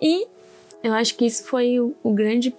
E 0.02 0.28
eu 0.82 0.94
acho 0.94 1.18
que 1.18 1.26
isso 1.26 1.44
foi 1.44 1.78
o, 1.78 1.94
o 2.02 2.14
grande 2.14 2.56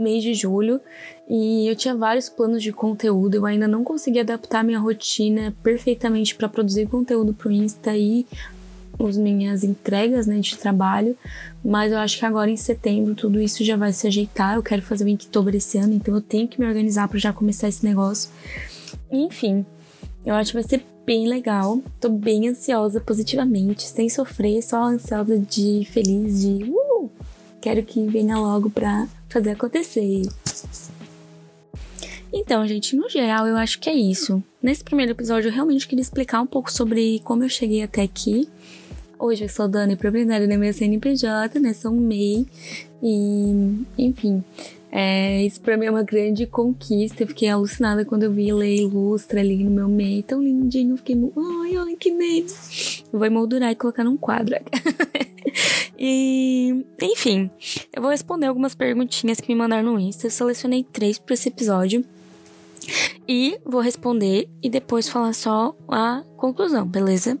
mês 0.00 0.22
de 0.22 0.34
julho 0.34 0.80
e 1.28 1.68
eu 1.68 1.76
tinha 1.76 1.94
vários 1.94 2.28
planos 2.28 2.62
de 2.62 2.72
conteúdo. 2.72 3.36
Eu 3.36 3.46
ainda 3.46 3.68
não 3.68 3.84
consegui 3.84 4.20
adaptar 4.20 4.64
minha 4.64 4.78
rotina 4.78 5.54
perfeitamente 5.62 6.34
para 6.34 6.48
produzir 6.48 6.88
conteúdo 6.88 7.32
pro 7.32 7.50
Insta 7.50 7.96
e 7.96 8.26
as 8.98 9.16
minhas 9.16 9.64
entregas 9.64 10.26
né, 10.26 10.38
de 10.40 10.58
trabalho, 10.58 11.16
mas 11.64 11.92
eu 11.92 11.98
acho 11.98 12.18
que 12.18 12.26
agora 12.26 12.50
em 12.50 12.56
setembro 12.56 13.14
tudo 13.14 13.40
isso 13.40 13.64
já 13.64 13.76
vai 13.76 13.92
se 13.92 14.06
ajeitar. 14.06 14.56
Eu 14.56 14.62
quero 14.62 14.82
fazer 14.82 15.04
o 15.04 15.08
Inktober 15.08 15.54
esse 15.54 15.78
ano, 15.78 15.94
então 15.94 16.14
eu 16.14 16.20
tenho 16.20 16.48
que 16.48 16.60
me 16.60 16.66
organizar 16.66 17.08
para 17.08 17.18
já 17.18 17.32
começar 17.32 17.68
esse 17.68 17.84
negócio. 17.84 18.30
Enfim, 19.10 19.64
eu 20.24 20.34
acho 20.34 20.50
que 20.50 20.58
vai 20.58 20.68
ser 20.68 20.84
bem 21.06 21.26
legal. 21.26 21.80
Tô 22.00 22.08
bem 22.08 22.48
ansiosa 22.48 23.00
positivamente, 23.00 23.88
sem 23.88 24.08
sofrer, 24.08 24.62
só 24.62 24.84
ansiosa 24.84 25.38
de 25.38 25.86
feliz, 25.90 26.42
de 26.42 26.64
uh, 26.64 27.10
quero 27.60 27.82
que 27.82 28.06
venha 28.06 28.38
logo 28.38 28.70
pra 28.70 29.08
fazer 29.30 29.50
acontecer. 29.52 30.22
Então, 32.32 32.66
gente, 32.66 32.94
no 32.94 33.08
geral, 33.08 33.46
eu 33.46 33.56
acho 33.56 33.80
que 33.80 33.88
é 33.88 33.94
isso. 33.94 34.42
Nesse 34.62 34.84
primeiro 34.84 35.12
episódio, 35.12 35.48
eu 35.48 35.52
realmente 35.52 35.88
queria 35.88 36.02
explicar 36.02 36.40
um 36.40 36.46
pouco 36.46 36.70
sobre 36.70 37.20
como 37.24 37.42
eu 37.42 37.48
cheguei 37.48 37.82
até 37.82 38.02
aqui. 38.02 38.48
Hoje 39.18 39.44
eu 39.44 39.48
sou 39.48 39.68
Dani, 39.68 39.96
proprietária 39.96 40.46
da 40.46 40.56
minha 40.56 40.72
CNPJ, 40.72 41.58
né? 41.58 41.72
Sou 41.72 41.92
MEI. 41.92 42.46
E, 43.02 43.84
enfim, 43.98 44.44
é, 44.92 45.44
isso 45.44 45.60
pra 45.60 45.76
mim 45.76 45.86
é 45.86 45.90
uma 45.90 46.02
grande 46.02 46.46
conquista. 46.46 47.22
Eu 47.22 47.28
fiquei 47.28 47.48
alucinada 47.48 48.04
quando 48.04 48.24
eu 48.24 48.32
vi 48.32 48.52
ler 48.52 48.74
Ilustra 48.76 49.40
ali 49.40 49.62
no 49.62 49.70
meu 49.70 49.88
MEI. 49.88 50.22
Tão 50.22 50.42
lindinho. 50.42 50.96
Fiquei, 50.96 51.16
ai, 51.16 51.76
ai, 51.76 51.96
que 51.96 52.10
medo. 52.10 52.52
Vou 53.12 53.24
emoldurar 53.24 53.70
e 53.70 53.76
colocar 53.76 54.04
num 54.04 54.16
quadro. 54.16 54.56
E, 56.02 56.86
enfim, 57.02 57.50
eu 57.94 58.00
vou 58.00 58.10
responder 58.10 58.46
algumas 58.46 58.74
perguntinhas 58.74 59.38
que 59.38 59.52
me 59.52 59.54
mandaram 59.54 59.92
no 59.92 60.00
Insta. 60.00 60.26
Eu 60.26 60.30
selecionei 60.30 60.82
três 60.82 61.18
para 61.18 61.34
esse 61.34 61.50
episódio. 61.50 62.02
E 63.28 63.60
vou 63.66 63.82
responder 63.82 64.48
e 64.62 64.70
depois 64.70 65.10
falar 65.10 65.34
só 65.34 65.76
a 65.86 66.24
conclusão, 66.38 66.86
beleza? 66.86 67.38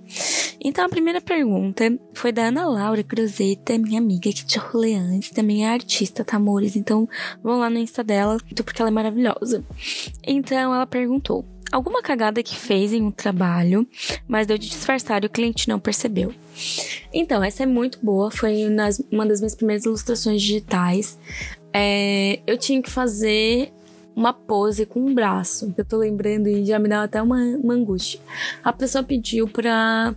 Então, 0.62 0.84
a 0.84 0.88
primeira 0.88 1.22
pergunta 1.22 1.98
foi 2.12 2.32
da 2.32 2.48
Ana 2.48 2.68
Laura 2.68 3.02
Cruzeta, 3.02 3.78
minha 3.78 3.98
amiga 3.98 4.28
aqui 4.28 4.44
de 4.44 4.58
Orleans, 4.58 5.30
também 5.30 5.64
é 5.64 5.70
artista, 5.70 6.22
tá, 6.22 6.36
amores? 6.36 6.76
Então, 6.76 7.08
vão 7.42 7.58
lá 7.58 7.70
no 7.70 7.78
Insta 7.78 8.04
dela, 8.04 8.36
porque 8.54 8.82
ela 8.82 8.90
é 8.90 8.92
maravilhosa. 8.92 9.64
Então, 10.22 10.74
ela 10.74 10.86
perguntou: 10.86 11.46
alguma 11.72 12.02
cagada 12.02 12.42
que 12.42 12.56
fez 12.56 12.92
em 12.92 13.02
um 13.02 13.10
trabalho, 13.10 13.88
mas 14.28 14.46
deu 14.46 14.58
de 14.58 14.68
disfarçar 14.68 15.22
e 15.22 15.26
o 15.26 15.30
cliente 15.30 15.68
não 15.68 15.80
percebeu. 15.80 16.34
Então, 17.12 17.42
essa 17.42 17.62
é 17.62 17.66
muito 17.66 17.98
boa, 18.02 18.30
foi 18.30 18.68
nas, 18.68 19.02
uma 19.10 19.26
das 19.26 19.40
minhas 19.40 19.54
primeiras 19.54 19.84
ilustrações 19.86 20.42
digitais. 20.42 21.18
É, 21.72 22.40
eu 22.46 22.58
tinha 22.58 22.82
que 22.82 22.90
fazer 22.90 23.72
uma 24.14 24.32
pose 24.32 24.84
com 24.86 25.00
um 25.00 25.14
braço, 25.14 25.72
eu 25.76 25.84
tô 25.84 25.96
lembrando 25.96 26.48
e 26.48 26.64
já 26.64 26.78
me 26.78 26.88
dá 26.88 27.02
até 27.02 27.22
uma, 27.22 27.38
uma 27.62 27.74
angústia. 27.74 28.20
A 28.62 28.72
pessoa 28.72 29.02
pediu 29.02 29.48
pra 29.48 30.14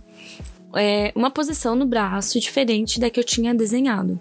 é, 0.74 1.12
uma 1.14 1.30
posição 1.30 1.74
no 1.74 1.86
braço 1.86 2.38
diferente 2.40 2.98
da 2.98 3.08
que 3.08 3.20
eu 3.20 3.24
tinha 3.24 3.54
desenhado. 3.54 4.20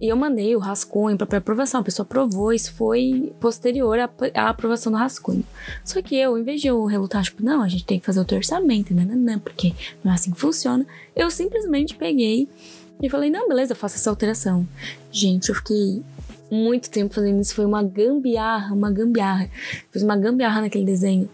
E 0.00 0.08
eu 0.08 0.16
mandei 0.16 0.54
o 0.54 0.58
rascunho 0.58 1.16
para 1.16 1.38
aprovação. 1.38 1.80
A 1.80 1.84
pessoa 1.84 2.04
aprovou, 2.04 2.52
isso 2.52 2.72
foi 2.74 3.32
posterior 3.40 3.98
à, 3.98 4.10
à, 4.34 4.48
aprovação 4.48 4.92
do 4.92 4.98
rascunho. 4.98 5.44
Só 5.84 6.00
que 6.02 6.16
eu, 6.16 6.38
em 6.38 6.42
vez 6.42 6.60
de 6.60 6.68
eu 6.68 6.84
relutar, 6.84 7.22
tipo, 7.22 7.42
não, 7.42 7.62
a 7.62 7.68
gente 7.68 7.84
tem 7.84 7.98
que 7.98 8.06
fazer 8.06 8.20
o 8.20 8.34
orçamento, 8.34 8.94
né, 8.94 9.04
né, 9.04 9.40
porque 9.42 9.72
não 10.04 10.12
é 10.12 10.14
assim 10.14 10.30
que 10.30 10.40
funciona, 10.40 10.86
eu 11.16 11.30
simplesmente 11.30 11.96
peguei 11.96 12.48
e 13.02 13.08
falei, 13.08 13.30
não, 13.30 13.48
beleza, 13.48 13.72
eu 13.72 13.76
faço 13.76 13.96
essa 13.96 14.10
alteração. 14.10 14.66
Gente, 15.10 15.48
eu 15.48 15.54
fiquei 15.54 16.02
muito 16.50 16.90
tempo 16.90 17.14
fazendo 17.14 17.40
isso, 17.40 17.54
foi 17.54 17.64
uma 17.64 17.82
gambiarra, 17.82 18.74
uma 18.74 18.90
gambiarra. 18.90 19.50
Fiz 19.90 20.02
uma 20.02 20.16
gambiarra 20.16 20.62
naquele 20.62 20.84
desenho 20.84 21.28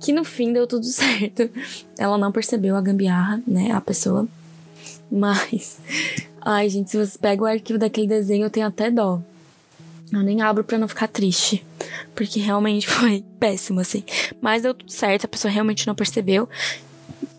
que 0.00 0.12
no 0.12 0.24
fim 0.24 0.52
deu 0.52 0.66
tudo 0.66 0.84
certo. 0.86 1.50
Ela 1.98 2.18
não 2.18 2.32
percebeu 2.32 2.76
a 2.76 2.80
gambiarra, 2.80 3.42
né, 3.46 3.72
a 3.72 3.80
pessoa. 3.80 4.26
Mas, 5.10 5.80
ai, 6.40 6.68
gente, 6.68 6.90
se 6.90 6.96
você 6.96 7.18
pega 7.18 7.42
o 7.42 7.46
arquivo 7.46 7.78
daquele 7.78 8.06
desenho, 8.06 8.44
eu 8.44 8.50
tenho 8.50 8.66
até 8.66 8.90
dó. 8.90 9.20
Eu 10.12 10.22
nem 10.22 10.40
abro 10.40 10.64
pra 10.64 10.78
não 10.78 10.88
ficar 10.88 11.08
triste. 11.08 11.64
Porque 12.14 12.40
realmente 12.40 12.88
foi 12.88 13.24
péssimo, 13.38 13.80
assim. 13.80 14.04
Mas 14.40 14.62
deu 14.62 14.74
tudo 14.74 14.90
certo, 14.90 15.24
a 15.24 15.28
pessoa 15.28 15.52
realmente 15.52 15.86
não 15.86 15.94
percebeu. 15.94 16.48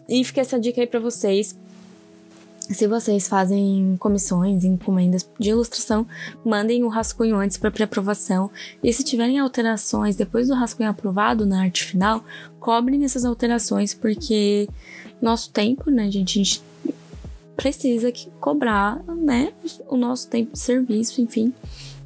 E 0.07 0.23
fica 0.23 0.41
essa 0.41 0.59
dica 0.59 0.81
aí 0.81 0.87
pra 0.87 0.99
vocês. 0.99 1.55
Se 2.69 2.87
vocês 2.87 3.27
fazem 3.27 3.97
comissões, 3.99 4.63
encomendas 4.63 5.27
de 5.39 5.49
ilustração, 5.49 6.05
mandem 6.45 6.83
o 6.83 6.87
rascunho 6.87 7.35
antes 7.35 7.57
para 7.57 7.71
pré-aprovação. 7.71 8.51
E 8.83 8.93
se 8.93 9.03
tiverem 9.03 9.39
alterações 9.39 10.15
depois 10.15 10.47
do 10.47 10.53
rascunho 10.53 10.89
aprovado 10.89 11.45
na 11.45 11.63
arte 11.63 11.83
final, 11.83 12.23
cobrem 12.59 13.03
essas 13.03 13.25
alterações, 13.25 13.93
porque 13.93 14.69
nosso 15.21 15.51
tempo, 15.51 15.89
né, 15.89 16.11
gente? 16.11 16.39
A 16.39 16.43
gente 16.43 16.63
precisa 17.57 18.11
que 18.11 18.29
cobrar, 18.39 19.03
né, 19.07 19.51
o 19.87 19.97
nosso 19.97 20.29
tempo 20.29 20.53
de 20.53 20.59
serviço, 20.59 21.21
enfim. 21.21 21.53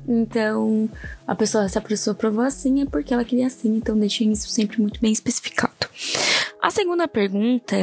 Então, 0.08 0.90
a 1.28 1.36
pessoa, 1.36 1.68
se 1.70 1.78
a 1.78 1.82
pessoa 1.82 2.14
aprovou 2.14 2.44
assim, 2.44 2.82
é 2.82 2.86
porque 2.86 3.14
ela 3.14 3.24
queria 3.24 3.48
assim, 3.48 3.76
então 3.76 3.98
deixem 3.98 4.32
isso 4.32 4.50
sempre 4.50 4.82
muito 4.82 5.00
bem 5.00 5.12
especificado. 5.12 5.74
A 6.62 6.72
segunda 6.72 7.08
pergunta 7.08 7.76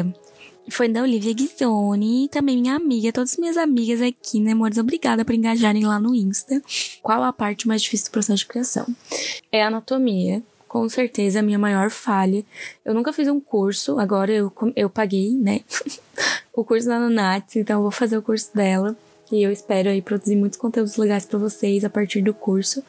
foi 0.71 0.89
da 0.89 1.03
Olivia 1.03 1.35
Ghisoni, 1.35 2.29
também 2.29 2.61
minha 2.61 2.77
amiga, 2.77 3.13
todas 3.13 3.37
minhas 3.37 3.57
amigas 3.57 4.01
aqui, 4.01 4.41
né, 4.41 4.53
amores? 4.53 4.79
Obrigada 4.79 5.25
por 5.25 5.35
engajarem 5.35 5.85
lá 5.85 5.99
no 5.99 6.15
Insta. 6.15 6.63
Qual 7.03 7.23
a 7.23 7.33
parte 7.33 7.69
mais 7.69 7.83
difícil 7.83 8.09
do 8.09 8.13
processo 8.13 8.39
de 8.39 8.47
criação? 8.47 8.87
É 9.51 9.63
a 9.63 9.69
anatomia. 9.69 10.43
Com 10.69 10.89
certeza 10.89 11.41
a 11.41 11.43
minha 11.43 11.59
maior 11.59 11.91
falha. 11.91 12.45
Eu 12.85 12.95
nunca 12.95 13.13
fiz 13.13 13.27
um 13.27 13.41
curso, 13.41 13.99
agora 13.99 14.31
eu, 14.33 14.53
eu 14.77 14.89
paguei, 14.89 15.33
né? 15.33 15.63
o 16.55 16.65
curso 16.65 16.87
da 16.87 17.01
Nanats, 17.01 17.57
então 17.57 17.79
eu 17.79 17.83
vou 17.83 17.91
fazer 17.91 18.17
o 18.17 18.23
curso 18.23 18.55
dela. 18.55 18.97
E 19.33 19.43
eu 19.43 19.53
espero 19.53 19.89
aí 19.89 20.03
produzir 20.03 20.35
muitos 20.35 20.59
conteúdos 20.59 20.97
legais 20.97 21.25
para 21.25 21.39
vocês 21.39 21.85
a 21.85 21.91
partir 21.91 22.21
do 22.21 22.35
curso. 22.35 22.83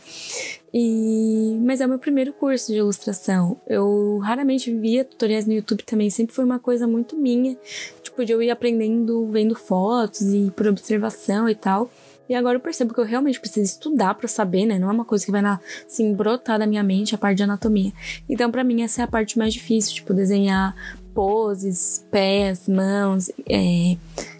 E 0.73 1.59
mas 1.63 1.81
é 1.81 1.85
o 1.85 1.89
meu 1.89 1.99
primeiro 1.99 2.31
curso 2.33 2.71
de 2.71 2.77
ilustração. 2.77 3.59
Eu 3.67 4.19
raramente 4.19 4.73
via 4.73 5.03
tutoriais 5.03 5.45
no 5.45 5.53
YouTube 5.53 5.83
também, 5.83 6.09
sempre 6.09 6.33
foi 6.33 6.45
uma 6.45 6.59
coisa 6.59 6.87
muito 6.87 7.17
minha, 7.17 7.57
tipo 8.01 8.23
de 8.23 8.31
eu 8.31 8.41
ir 8.41 8.49
aprendendo 8.49 9.27
vendo 9.27 9.55
fotos 9.55 10.21
e 10.21 10.51
por 10.55 10.67
observação 10.67 11.49
e 11.49 11.55
tal. 11.55 11.89
E 12.31 12.35
agora 12.35 12.55
eu 12.55 12.61
percebo 12.61 12.93
que 12.93 12.99
eu 13.01 13.03
realmente 13.03 13.41
preciso 13.41 13.65
estudar 13.65 14.15
para 14.15 14.25
saber, 14.25 14.65
né? 14.65 14.79
Não 14.79 14.89
é 14.89 14.93
uma 14.93 15.03
coisa 15.03 15.25
que 15.25 15.31
vai 15.31 15.41
na, 15.41 15.59
assim, 15.85 16.13
brotar 16.13 16.57
da 16.57 16.65
minha 16.65 16.81
mente 16.81 17.13
a 17.13 17.17
parte 17.17 17.35
de 17.35 17.43
anatomia. 17.43 17.91
Então, 18.29 18.49
para 18.49 18.63
mim, 18.63 18.83
essa 18.83 19.01
é 19.01 19.03
a 19.03 19.07
parte 19.07 19.37
mais 19.37 19.53
difícil, 19.53 19.95
tipo, 19.95 20.13
desenhar 20.13 20.73
poses, 21.13 22.05
pés, 22.09 22.69
mãos, 22.69 23.29
é, 23.49 23.97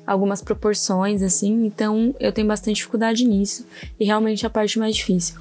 algumas 0.08 0.41
proporções, 0.41 1.22
assim. 1.22 1.65
Então, 1.65 2.15
eu 2.17 2.32
tenho 2.32 2.48
bastante 2.48 2.78
dificuldade 2.78 3.28
nisso. 3.28 3.67
E 4.00 4.06
realmente 4.06 4.46
é 4.46 4.48
a 4.48 4.50
parte 4.50 4.80
mais 4.80 4.96
difícil. 4.96 5.36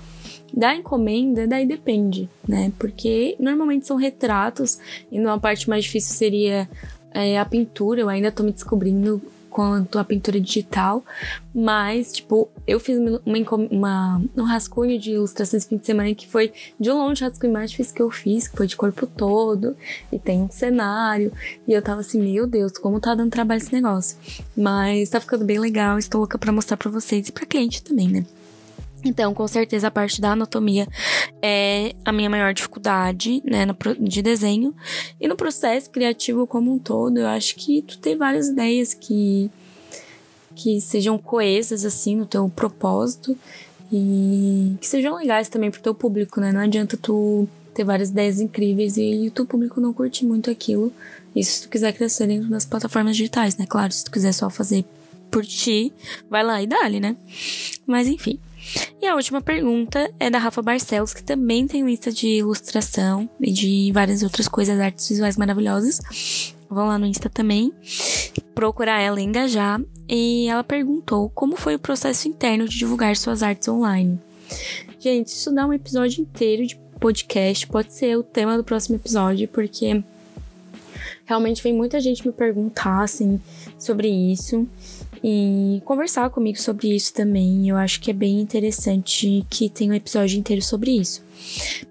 Da 0.53 0.75
encomenda, 0.75 1.47
daí 1.47 1.67
depende, 1.67 2.29
né? 2.47 2.73
Porque 2.79 3.37
normalmente 3.39 3.87
são 3.87 3.97
retratos, 3.97 4.79
e 5.11 5.19
uma 5.21 5.39
parte 5.39 5.69
mais 5.69 5.85
difícil 5.85 6.15
seria 6.17 6.69
é, 7.13 7.39
a 7.39 7.45
pintura. 7.45 8.01
Eu 8.01 8.09
ainda 8.09 8.33
tô 8.33 8.43
me 8.43 8.53
descobrindo 8.53 9.21
quanto 9.51 9.99
a 9.99 10.05
pintura 10.05 10.41
digital, 10.41 11.05
mas, 11.53 12.13
tipo, 12.13 12.49
eu 12.67 12.79
fiz 12.79 12.99
uma, 12.99 13.21
uma, 13.71 14.23
um 14.37 14.45
rascunho 14.45 14.99
de 14.99 15.11
ilustrações 15.11 15.67
fim 15.67 15.77
de 15.77 15.85
semana 15.85 16.15
que 16.15 16.29
foi 16.29 16.53
de 16.79 16.91
longe 16.91 17.23
o 17.23 17.27
rascunho 17.27 17.53
mais 17.53 17.73
difícil 17.73 17.95
que 17.95 18.03
eu 18.03 18.11
fiz, 18.11 18.47
que 18.47 18.57
foi 18.57 18.69
de 18.69 18.77
corpo 18.77 19.07
todo, 19.07 19.77
e 20.13 20.19
tem 20.19 20.41
um 20.41 20.51
cenário, 20.51 21.33
e 21.67 21.73
eu 21.73 21.83
tava 21.83 22.01
assim, 22.01 22.23
meu 22.23 22.47
Deus, 22.47 22.73
como 22.79 23.01
tá 23.01 23.15
dando 23.15 23.31
trabalho 23.31 23.59
esse 23.59 23.73
negócio. 23.73 24.17
Mas 24.57 25.11
tá 25.11 25.21
ficando 25.21 25.45
bem 25.45 25.59
legal, 25.59 25.99
estou 25.99 26.21
louca 26.21 26.39
pra 26.39 26.53
mostrar 26.53 26.77
pra 26.77 26.91
vocês 26.91 27.29
e 27.29 27.33
pra 27.33 27.45
cliente 27.45 27.83
também, 27.83 28.09
né? 28.09 28.25
Então, 29.05 29.33
com 29.33 29.47
certeza, 29.49 29.89
a 29.89 29.91
parte 29.91 30.21
da 30.21 30.33
anatomia 30.33 30.87
é 31.41 31.95
a 32.05 32.13
minha 32.13 32.29
maior 32.29 32.53
dificuldade, 32.53 33.43
né, 33.45 33.65
no, 33.65 33.75
de 33.99 34.23
desenho. 34.23 34.75
E 35.21 35.27
no 35.27 35.37
processo 35.37 35.91
criativo 35.91 36.47
como 36.47 36.73
um 36.73 36.79
todo, 36.79 37.19
eu 37.19 37.27
acho 37.27 37.57
que 37.57 37.83
tu 37.83 37.99
tem 37.99 38.17
várias 38.17 38.49
ideias 38.49 38.93
que, 38.93 39.51
que 40.55 40.81
sejam 40.81 41.17
coesas, 41.17 41.85
assim, 41.85 42.17
no 42.17 42.27
teu 42.27 42.49
propósito. 42.49 43.37
E 43.93 44.77
que 44.81 44.87
sejam 44.87 45.17
legais 45.17 45.49
também 45.49 45.71
pro 45.71 45.81
teu 45.81 45.95
público, 45.95 46.41
né? 46.41 46.53
Não 46.53 46.61
adianta 46.61 46.97
tu 46.97 47.49
ter 47.75 47.85
várias 47.85 48.11
ideias 48.11 48.41
incríveis 48.41 48.97
e 48.97 49.27
o 49.29 49.31
teu 49.31 49.47
público 49.47 49.81
não 49.81 49.93
curte 49.93 50.25
muito 50.25 50.51
aquilo. 50.51 50.93
Isso 51.35 51.53
se 51.53 51.63
tu 51.63 51.69
quiser 51.69 51.93
crescer 51.93 52.27
dentro 52.27 52.49
das 52.49 52.65
plataformas 52.65 53.17
digitais, 53.17 53.57
né? 53.57 53.67
Claro, 53.69 53.93
se 53.93 54.05
tu 54.05 54.11
quiser 54.11 54.33
só 54.33 54.49
fazer 54.51 54.85
por 55.31 55.45
ti, 55.45 55.93
vai 56.29 56.45
lá 56.45 56.63
e 56.63 56.67
dá-lhe, 56.67 57.01
né? 57.01 57.17
Mas 57.87 58.07
enfim. 58.07 58.39
E 59.01 59.07
a 59.07 59.15
última 59.15 59.41
pergunta 59.41 60.13
é 60.21 60.29
da 60.29 60.39
Rafa 60.39 60.61
Barcelos, 60.61 61.15
que 61.15 61.23
também 61.23 61.67
tem 61.67 61.85
lista 61.85 62.13
de 62.13 62.27
ilustração 62.29 63.29
e 63.41 63.51
de 63.51 63.91
várias 63.93 64.23
outras 64.23 64.47
coisas, 64.47 64.79
artes 64.79 65.09
visuais 65.09 65.37
maravilhosas. 65.37 66.55
Vão 66.69 66.87
lá 66.87 66.99
no 66.99 67.07
Insta 67.07 67.31
também, 67.31 67.73
procurar 68.55 69.01
ela 69.01 69.21
e 69.21 69.25
engajar. 69.25 69.81
E 70.09 70.49
ela 70.49 70.63
perguntou 70.63 71.31
como 71.31 71.57
foi 71.57 71.77
o 71.77 71.79
processo 71.79 72.29
interno 72.29 72.69
de 72.69 72.77
divulgar 72.77 73.17
suas 73.17 73.43
artes 73.43 73.69
online. 73.69 74.21
Gente, 74.99 75.29
isso 75.29 75.51
dá 75.51 75.67
um 75.67 75.73
episódio 75.73 76.21
inteiro 76.21 76.67
de 76.67 76.77
podcast, 76.99 77.67
pode 77.67 77.95
ser 77.95 78.19
o 78.19 78.23
tema 78.23 78.57
do 78.57 78.63
próximo 78.63 78.97
episódio, 78.97 79.49
porque 79.49 80.05
realmente 81.25 81.63
vem 81.63 81.73
muita 81.73 81.99
gente 82.01 82.27
me 82.27 82.33
perguntar 82.33 83.03
assim 83.03 83.41
sobre 83.79 84.09
isso 84.09 84.69
e 85.23 85.83
conversar 85.85 86.31
comigo 86.31 86.59
sobre 86.59 86.95
isso 86.95 87.13
também. 87.13 87.69
Eu 87.69 87.77
acho 87.77 88.01
que 88.01 88.11
é 88.11 88.15
bem 88.15 88.41
interessante 88.41 89.45
que 89.51 89.69
tenha 89.69 89.93
um 89.93 89.95
episódio 89.95 90.39
inteiro 90.39 90.63
sobre 90.63 90.93
isso. 90.93 91.23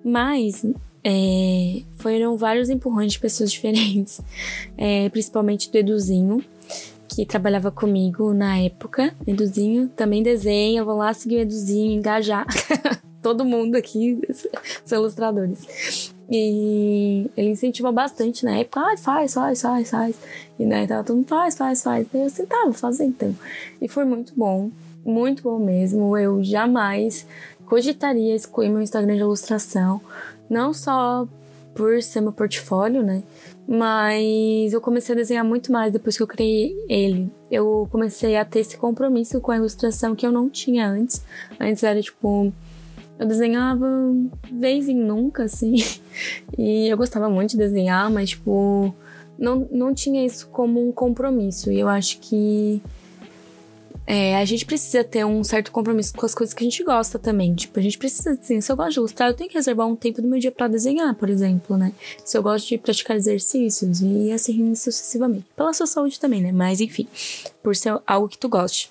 Mas 0.03 0.65
é, 1.03 1.81
foram 1.97 2.37
vários 2.37 2.69
empurrões 2.69 3.13
de 3.13 3.19
pessoas 3.19 3.51
diferentes, 3.51 4.21
é, 4.77 5.09
principalmente 5.09 5.71
do 5.71 5.77
Eduzinho, 5.77 6.43
que 7.07 7.25
trabalhava 7.25 7.71
comigo 7.71 8.33
na 8.33 8.57
época. 8.57 9.13
Eduzinho 9.25 9.89
também 9.89 10.23
desenha, 10.23 10.83
vou 10.83 10.97
lá 10.97 11.13
seguir 11.13 11.37
o 11.37 11.41
Eduzinho, 11.41 11.91
engajar. 11.91 12.45
Todo 13.21 13.43
mundo 13.43 13.75
aqui 13.75 14.19
são 14.85 14.99
ilustradores. 14.99 16.13
E 16.29 17.29
ele 17.35 17.49
incentivou 17.49 17.91
bastante 17.91 18.45
na 18.45 18.57
época, 18.57 18.79
ah, 18.81 18.97
faz, 18.97 19.33
faz, 19.33 19.61
faz, 19.61 19.89
faz. 19.89 20.15
E 20.59 20.65
daí 20.65 20.87
tava 20.87 21.03
todo 21.03 21.17
mundo, 21.17 21.27
faz, 21.27 21.57
faz, 21.57 21.81
faz. 21.81 22.07
E 22.13 22.17
eu 22.17 22.25
assim, 22.25 22.45
tá, 22.45 22.69
fazer 22.73 23.05
então. 23.05 23.35
E 23.81 23.87
foi 23.87 24.05
muito 24.05 24.33
bom, 24.35 24.69
muito 25.03 25.41
bom 25.41 25.57
mesmo. 25.57 26.15
Eu 26.15 26.43
jamais 26.43 27.25
cogitaria 27.65 28.35
excluir 28.35 28.69
meu 28.69 28.81
Instagram 28.81 29.15
de 29.15 29.21
ilustração, 29.21 29.99
não 30.47 30.71
só 30.73 31.27
por 31.73 32.01
ser 32.03 32.21
meu 32.21 32.31
portfólio, 32.31 33.01
né? 33.01 33.23
Mas 33.67 34.73
eu 34.73 34.81
comecei 34.81 35.13
a 35.13 35.17
desenhar 35.17 35.45
muito 35.45 35.71
mais 35.71 35.93
depois 35.93 36.17
que 36.17 36.23
eu 36.23 36.27
criei 36.27 36.75
ele. 36.87 37.31
Eu 37.49 37.87
comecei 37.91 38.35
a 38.35 38.45
ter 38.45 38.59
esse 38.59 38.77
compromisso 38.77 39.39
com 39.39 39.51
a 39.51 39.57
ilustração 39.57 40.15
que 40.15 40.25
eu 40.25 40.31
não 40.31 40.49
tinha 40.49 40.87
antes. 40.87 41.23
Antes 41.59 41.83
era 41.83 42.01
tipo 42.01 42.51
eu 43.19 43.27
desenhava 43.27 43.86
vez 44.49 44.88
em 44.88 44.95
nunca, 44.95 45.43
assim. 45.43 45.75
E 46.58 46.89
eu 46.89 46.97
gostava 46.97 47.29
muito 47.29 47.51
de 47.51 47.58
desenhar, 47.58 48.12
mas, 48.12 48.32
tipo, 48.32 48.93
não, 49.38 49.67
não 49.71 49.93
tinha 49.93 50.25
isso 50.25 50.49
como 50.49 50.86
um 50.86 50.91
compromisso. 50.91 51.71
E 51.71 51.79
eu 51.79 51.88
acho 51.88 52.19
que 52.19 52.82
é, 54.05 54.36
a 54.36 54.43
gente 54.43 54.65
precisa 54.65 55.03
ter 55.03 55.23
um 55.23 55.43
certo 55.43 55.71
compromisso 55.71 56.13
com 56.13 56.25
as 56.25 56.34
coisas 56.34 56.53
que 56.53 56.63
a 56.63 56.67
gente 56.69 56.84
gosta 56.84 57.19
também. 57.19 57.53
Tipo, 57.53 57.79
a 57.79 57.82
gente 57.82 57.97
precisa, 57.97 58.32
assim, 58.32 58.60
se 58.60 58.71
eu 58.71 58.75
gosto 58.75 58.91
de 58.93 58.99
ilustrar, 58.99 59.29
eu 59.29 59.34
tenho 59.34 59.49
que 59.49 59.55
reservar 59.55 59.88
um 59.88 59.95
tempo 59.95 60.21
do 60.21 60.27
meu 60.27 60.39
dia 60.39 60.51
para 60.51 60.67
desenhar, 60.67 61.13
por 61.15 61.29
exemplo, 61.29 61.77
né? 61.77 61.93
Se 62.25 62.38
eu 62.38 62.43
gosto 62.43 62.67
de 62.67 62.77
praticar 62.77 63.15
exercícios 63.15 64.01
e 64.01 64.32
assim 64.32 64.73
sucessivamente. 64.75 65.45
Pela 65.55 65.73
sua 65.73 65.88
saúde 65.88 66.19
também, 66.19 66.41
né? 66.41 66.51
Mas 66.51 66.82
enfim, 66.82 67.08
por 67.62 67.75
ser 67.75 67.97
algo 68.08 68.27
que 68.27 68.38
tu 68.38 68.49
goste. 68.49 68.89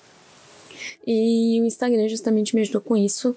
E 1.05 1.59
o 1.61 1.65
Instagram 1.65 2.07
justamente 2.07 2.55
me 2.55 2.61
ajudou 2.61 2.81
com 2.81 2.95
isso, 2.95 3.35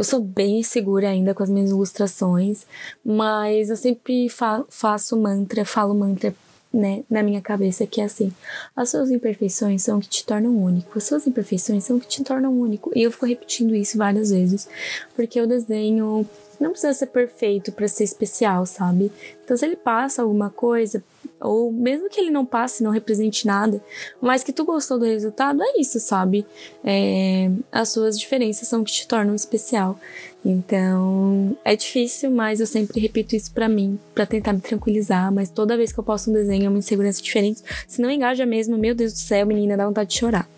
eu 0.00 0.04
sou 0.04 0.22
bem 0.22 0.62
segura 0.62 1.10
ainda 1.10 1.34
com 1.34 1.42
as 1.42 1.50
minhas 1.50 1.68
ilustrações, 1.68 2.66
mas 3.04 3.68
eu 3.68 3.76
sempre 3.76 4.30
fa 4.30 4.64
faço 4.70 5.14
mantra, 5.14 5.62
falo 5.62 5.94
mantra 5.94 6.34
né, 6.72 7.02
na 7.10 7.22
minha 7.22 7.40
cabeça 7.40 7.86
que 7.86 8.00
é 8.00 8.04
assim: 8.04 8.32
as 8.74 8.90
suas 8.90 9.10
imperfeições 9.10 9.82
são 9.82 9.98
o 9.98 10.00
que 10.00 10.08
te 10.08 10.24
tornam 10.24 10.56
único, 10.56 10.96
as 10.96 11.04
suas 11.04 11.26
imperfeições 11.26 11.84
são 11.84 11.96
o 11.96 12.00
que 12.00 12.08
te 12.08 12.22
tornam 12.22 12.52
único. 12.52 12.90
E 12.94 13.02
eu 13.02 13.10
fico 13.10 13.26
repetindo 13.26 13.74
isso 13.74 13.98
várias 13.98 14.30
vezes, 14.30 14.68
porque 15.14 15.40
o 15.40 15.46
desenho 15.46 16.26
não 16.60 16.70
precisa 16.70 16.92
ser 16.92 17.06
perfeito 17.06 17.72
para 17.72 17.88
ser 17.88 18.04
especial, 18.04 18.66
sabe? 18.66 19.10
Então 19.44 19.56
se 19.56 19.64
ele 19.64 19.76
passa 19.76 20.22
alguma 20.22 20.50
coisa, 20.50 21.02
ou 21.40 21.72
mesmo 21.72 22.08
que 22.08 22.20
ele 22.20 22.30
não 22.30 22.44
passe, 22.44 22.82
não 22.82 22.90
represente 22.90 23.46
nada, 23.46 23.82
mas 24.20 24.44
que 24.44 24.52
tu 24.52 24.64
gostou 24.64 24.98
do 24.98 25.06
resultado, 25.06 25.62
é 25.62 25.80
isso, 25.80 25.98
sabe? 25.98 26.46
É, 26.84 27.50
as 27.72 27.88
suas 27.88 28.18
diferenças 28.18 28.68
são 28.68 28.82
o 28.82 28.84
que 28.84 28.92
te 28.92 29.08
tornam 29.08 29.34
especial. 29.34 29.98
Então, 30.44 31.56
é 31.64 31.76
difícil, 31.76 32.30
mas 32.30 32.60
eu 32.60 32.66
sempre 32.66 33.00
repito 33.00 33.36
isso 33.36 33.52
para 33.52 33.68
mim, 33.68 33.98
para 34.14 34.24
tentar 34.24 34.52
me 34.52 34.60
tranquilizar. 34.60 35.32
Mas 35.32 35.50
toda 35.50 35.76
vez 35.76 35.92
que 35.92 36.00
eu 36.00 36.04
posto 36.04 36.30
um 36.30 36.32
desenho, 36.32 36.66
é 36.66 36.68
uma 36.68 36.78
insegurança 36.78 37.22
diferente. 37.22 37.62
Se 37.86 38.00
não 38.00 38.10
engaja 38.10 38.46
mesmo, 38.46 38.78
meu 38.78 38.94
Deus 38.94 39.12
do 39.12 39.18
céu, 39.18 39.46
menina, 39.46 39.76
dá 39.76 39.86
vontade 39.86 40.10
de 40.10 40.18
chorar. 40.18 40.48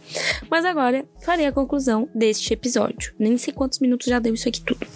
Mas 0.50 0.64
agora, 0.64 1.04
farei 1.20 1.46
a 1.46 1.52
conclusão 1.52 2.08
deste 2.14 2.52
episódio. 2.52 3.12
Nem 3.18 3.36
sei 3.36 3.52
quantos 3.52 3.80
minutos 3.80 4.06
já 4.06 4.18
deu 4.18 4.34
isso 4.34 4.48
aqui 4.48 4.60
tudo. 4.60 4.86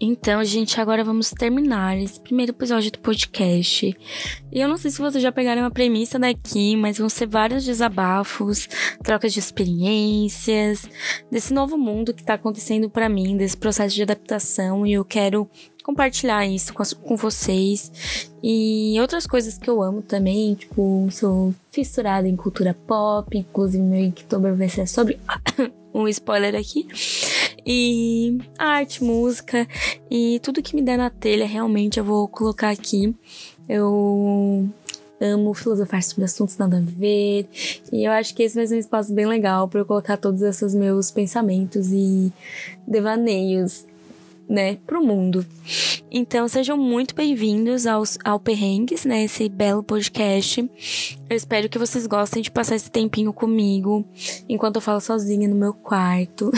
Então, 0.00 0.44
gente, 0.44 0.80
agora 0.80 1.04
vamos 1.04 1.30
terminar 1.30 1.96
esse 1.96 2.20
primeiro 2.20 2.52
episódio 2.52 2.90
do 2.90 2.98
podcast. 2.98 3.96
E 4.52 4.60
eu 4.60 4.68
não 4.68 4.76
sei 4.76 4.90
se 4.90 4.98
vocês 4.98 5.22
já 5.22 5.32
pegaram 5.32 5.64
a 5.64 5.70
premissa 5.70 6.18
daqui, 6.18 6.76
mas 6.76 6.98
vão 6.98 7.08
ser 7.08 7.26
vários 7.26 7.64
desabafos, 7.64 8.68
trocas 9.02 9.32
de 9.32 9.38
experiências, 9.38 10.88
desse 11.30 11.54
novo 11.54 11.78
mundo 11.78 12.12
que 12.12 12.24
tá 12.24 12.34
acontecendo 12.34 12.90
para 12.90 13.08
mim, 13.08 13.36
desse 13.36 13.56
processo 13.56 13.94
de 13.94 14.02
adaptação, 14.02 14.86
e 14.86 14.92
eu 14.92 15.04
quero 15.04 15.48
compartilhar 15.84 16.46
isso 16.46 16.72
com, 16.72 16.82
com 17.02 17.16
vocês. 17.16 18.30
E 18.42 18.98
outras 19.00 19.26
coisas 19.26 19.56
que 19.56 19.68
eu 19.70 19.82
amo 19.82 20.02
também, 20.02 20.54
tipo, 20.54 21.06
sou 21.10 21.54
fissurada 21.70 22.26
em 22.26 22.36
cultura 22.36 22.74
pop, 22.86 23.36
inclusive 23.36 23.82
meu 23.82 24.00
Inktober 24.00 24.56
vai 24.56 24.68
ser 24.68 24.88
sobre 24.88 25.20
um 25.94 26.08
spoiler 26.08 26.54
aqui. 26.56 26.88
E 27.66 28.38
arte, 28.58 29.02
música 29.02 29.66
e 30.10 30.38
tudo 30.42 30.62
que 30.62 30.76
me 30.76 30.82
der 30.82 30.98
na 30.98 31.08
telha, 31.08 31.46
realmente 31.46 31.98
eu 31.98 32.04
vou 32.04 32.28
colocar 32.28 32.70
aqui. 32.70 33.14
Eu 33.68 34.68
amo 35.20 35.54
filosofar 35.54 36.02
sobre 36.02 36.24
assuntos 36.24 36.58
nada 36.58 36.76
a 36.76 36.80
ver. 36.80 37.48
E 37.92 38.04
eu 38.04 38.12
acho 38.12 38.34
que 38.34 38.42
esse 38.42 38.54
vai 38.54 38.66
ser 38.66 38.76
um 38.76 38.78
espaço 38.78 39.12
bem 39.12 39.26
legal 39.26 39.68
para 39.68 39.80
eu 39.80 39.86
colocar 39.86 40.16
todos 40.16 40.42
esses 40.42 40.74
meus 40.74 41.10
pensamentos 41.10 41.90
e 41.90 42.32
devaneios 42.86 43.86
né, 44.48 44.76
pro 44.86 45.04
mundo. 45.04 45.44
Então 46.10 46.46
sejam 46.46 46.76
muito 46.76 47.14
bem-vindos 47.14 47.86
aos 47.86 48.18
ao 48.24 48.38
Perrengues, 48.38 49.04
né, 49.04 49.24
esse 49.24 49.48
belo 49.48 49.82
podcast. 49.82 50.60
Eu 51.28 51.36
espero 51.36 51.68
que 51.68 51.78
vocês 51.78 52.06
gostem 52.06 52.42
de 52.42 52.50
passar 52.50 52.76
esse 52.76 52.90
tempinho 52.90 53.32
comigo 53.32 54.04
enquanto 54.48 54.76
eu 54.76 54.82
falo 54.82 55.00
sozinha 55.00 55.48
no 55.48 55.56
meu 55.56 55.72
quarto. 55.72 56.50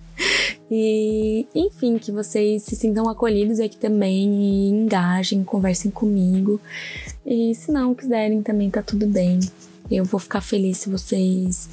e, 0.70 1.46
enfim, 1.54 1.98
que 1.98 2.10
vocês 2.10 2.62
se 2.62 2.74
sintam 2.74 3.08
acolhidos 3.08 3.60
aqui 3.60 3.76
também 3.76 4.42
e 4.42 4.68
engajem, 4.70 5.44
conversem 5.44 5.90
comigo. 5.90 6.60
E 7.24 7.54
se 7.54 7.70
não 7.70 7.94
quiserem 7.94 8.42
também 8.42 8.70
tá 8.70 8.82
tudo 8.82 9.06
bem. 9.06 9.40
Eu 9.90 10.04
vou 10.04 10.18
ficar 10.18 10.40
feliz 10.40 10.78
se 10.78 10.88
vocês 10.88 11.68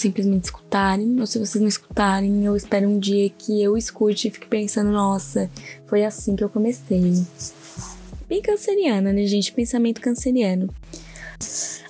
simplesmente 0.00 0.44
escutarem, 0.44 1.18
ou 1.20 1.26
se 1.26 1.38
vocês 1.38 1.60
não 1.60 1.68
escutarem, 1.68 2.44
eu 2.44 2.56
espero 2.56 2.88
um 2.88 2.98
dia 2.98 3.28
que 3.30 3.62
eu 3.62 3.76
escute 3.76 4.28
e 4.28 4.30
fique 4.30 4.46
pensando, 4.46 4.90
nossa, 4.90 5.50
foi 5.86 6.04
assim 6.04 6.36
que 6.36 6.44
eu 6.44 6.48
comecei. 6.48 7.24
Bem 8.28 8.42
canceriana, 8.42 9.12
né, 9.12 9.26
gente? 9.26 9.52
Pensamento 9.52 10.00
canceriano. 10.00 10.68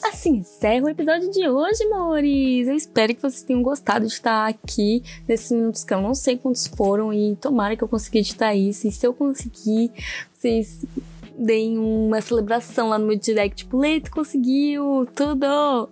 Assim 0.03 0.37
encerra 0.37 0.87
o 0.87 0.88
episódio 0.88 1.31
de 1.31 1.49
hoje, 1.49 1.83
amores. 1.85 2.68
Eu 2.68 2.75
espero 2.75 3.14
que 3.14 3.21
vocês 3.21 3.42
tenham 3.42 3.62
gostado 3.62 4.07
de 4.07 4.12
estar 4.12 4.47
aqui 4.47 5.03
nesses 5.27 5.51
minutos 5.51 5.85
que 5.85 5.92
eu 5.92 6.01
não 6.01 6.14
sei 6.14 6.37
quantos 6.37 6.66
foram 6.66 7.12
e 7.12 7.35
tomara 7.37 7.77
que 7.77 7.83
eu 7.83 7.88
consiga 7.88 8.18
editar 8.18 8.55
isso. 8.55 8.87
E 8.87 8.92
se 8.92 9.07
eu 9.07 9.12
conseguir, 9.12 9.90
vocês 10.33 10.85
deem 11.38 11.79
uma 11.79 12.20
celebração 12.20 12.88
lá 12.88 12.98
no 12.98 13.07
meu 13.07 13.16
direct, 13.16 13.64
tipo, 13.64 13.79
Leito 13.79 14.11
conseguiu, 14.11 15.07
tudo! 15.14 15.88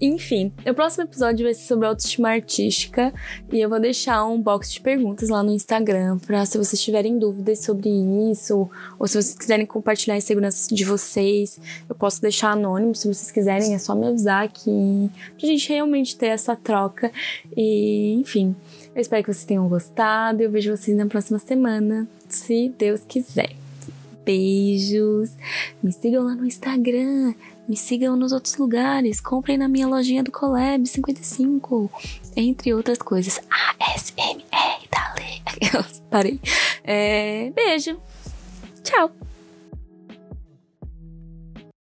Enfim, 0.00 0.52
o 0.66 0.74
próximo 0.74 1.04
episódio 1.04 1.44
vai 1.44 1.54
ser 1.54 1.66
sobre 1.66 1.86
autoestima 1.86 2.30
artística 2.30 3.12
e 3.52 3.60
eu 3.60 3.68
vou 3.68 3.78
deixar 3.78 4.24
um 4.24 4.40
box 4.40 4.72
de 4.72 4.80
perguntas 4.80 5.28
lá 5.28 5.42
no 5.42 5.52
Instagram 5.52 6.18
pra 6.18 6.46
se 6.46 6.56
vocês 6.56 6.80
tiverem 6.80 7.18
dúvidas 7.18 7.60
sobre 7.60 7.88
isso 8.30 8.68
ou 8.98 9.06
se 9.06 9.20
vocês 9.20 9.36
quiserem 9.36 9.66
compartilhar 9.66 10.14
a 10.14 10.18
insegurança 10.18 10.74
de 10.74 10.84
vocês, 10.84 11.60
eu 11.88 11.94
posso 11.94 12.20
deixar 12.22 12.52
anônimo 12.52 12.94
se 12.94 13.06
vocês 13.06 13.30
quiserem, 13.30 13.74
é 13.74 13.78
só 13.78 13.94
me 13.94 14.08
avisar 14.08 14.44
aqui 14.44 15.10
pra 15.38 15.46
gente 15.46 15.68
realmente 15.68 16.16
ter 16.16 16.28
essa 16.28 16.56
troca 16.56 17.12
e, 17.56 18.14
enfim. 18.14 18.56
Eu 18.94 19.00
espero 19.00 19.22
que 19.22 19.32
vocês 19.32 19.44
tenham 19.44 19.68
gostado. 19.68 20.42
Eu 20.42 20.50
vejo 20.50 20.76
vocês 20.76 20.96
na 20.96 21.06
próxima 21.06 21.38
semana, 21.38 22.08
se 22.28 22.74
Deus 22.76 23.02
quiser. 23.06 23.67
Beijos. 24.28 25.30
Me 25.82 25.90
sigam 25.90 26.22
lá 26.22 26.34
no 26.34 26.44
Instagram. 26.44 27.34
Me 27.66 27.74
sigam 27.74 28.14
nos 28.14 28.30
outros 28.30 28.56
lugares. 28.56 29.22
Comprem 29.22 29.56
na 29.56 29.66
minha 29.68 29.86
lojinha 29.86 30.22
do 30.22 30.30
Collab 30.30 30.86
55. 30.86 31.90
Entre 32.36 32.74
outras 32.74 32.98
coisas. 32.98 33.40
ASMR, 33.80 34.86
dale. 34.90 35.86
Parei. 36.10 36.38
É, 36.84 37.50
beijo. 37.54 37.98
Tchau. 38.84 39.10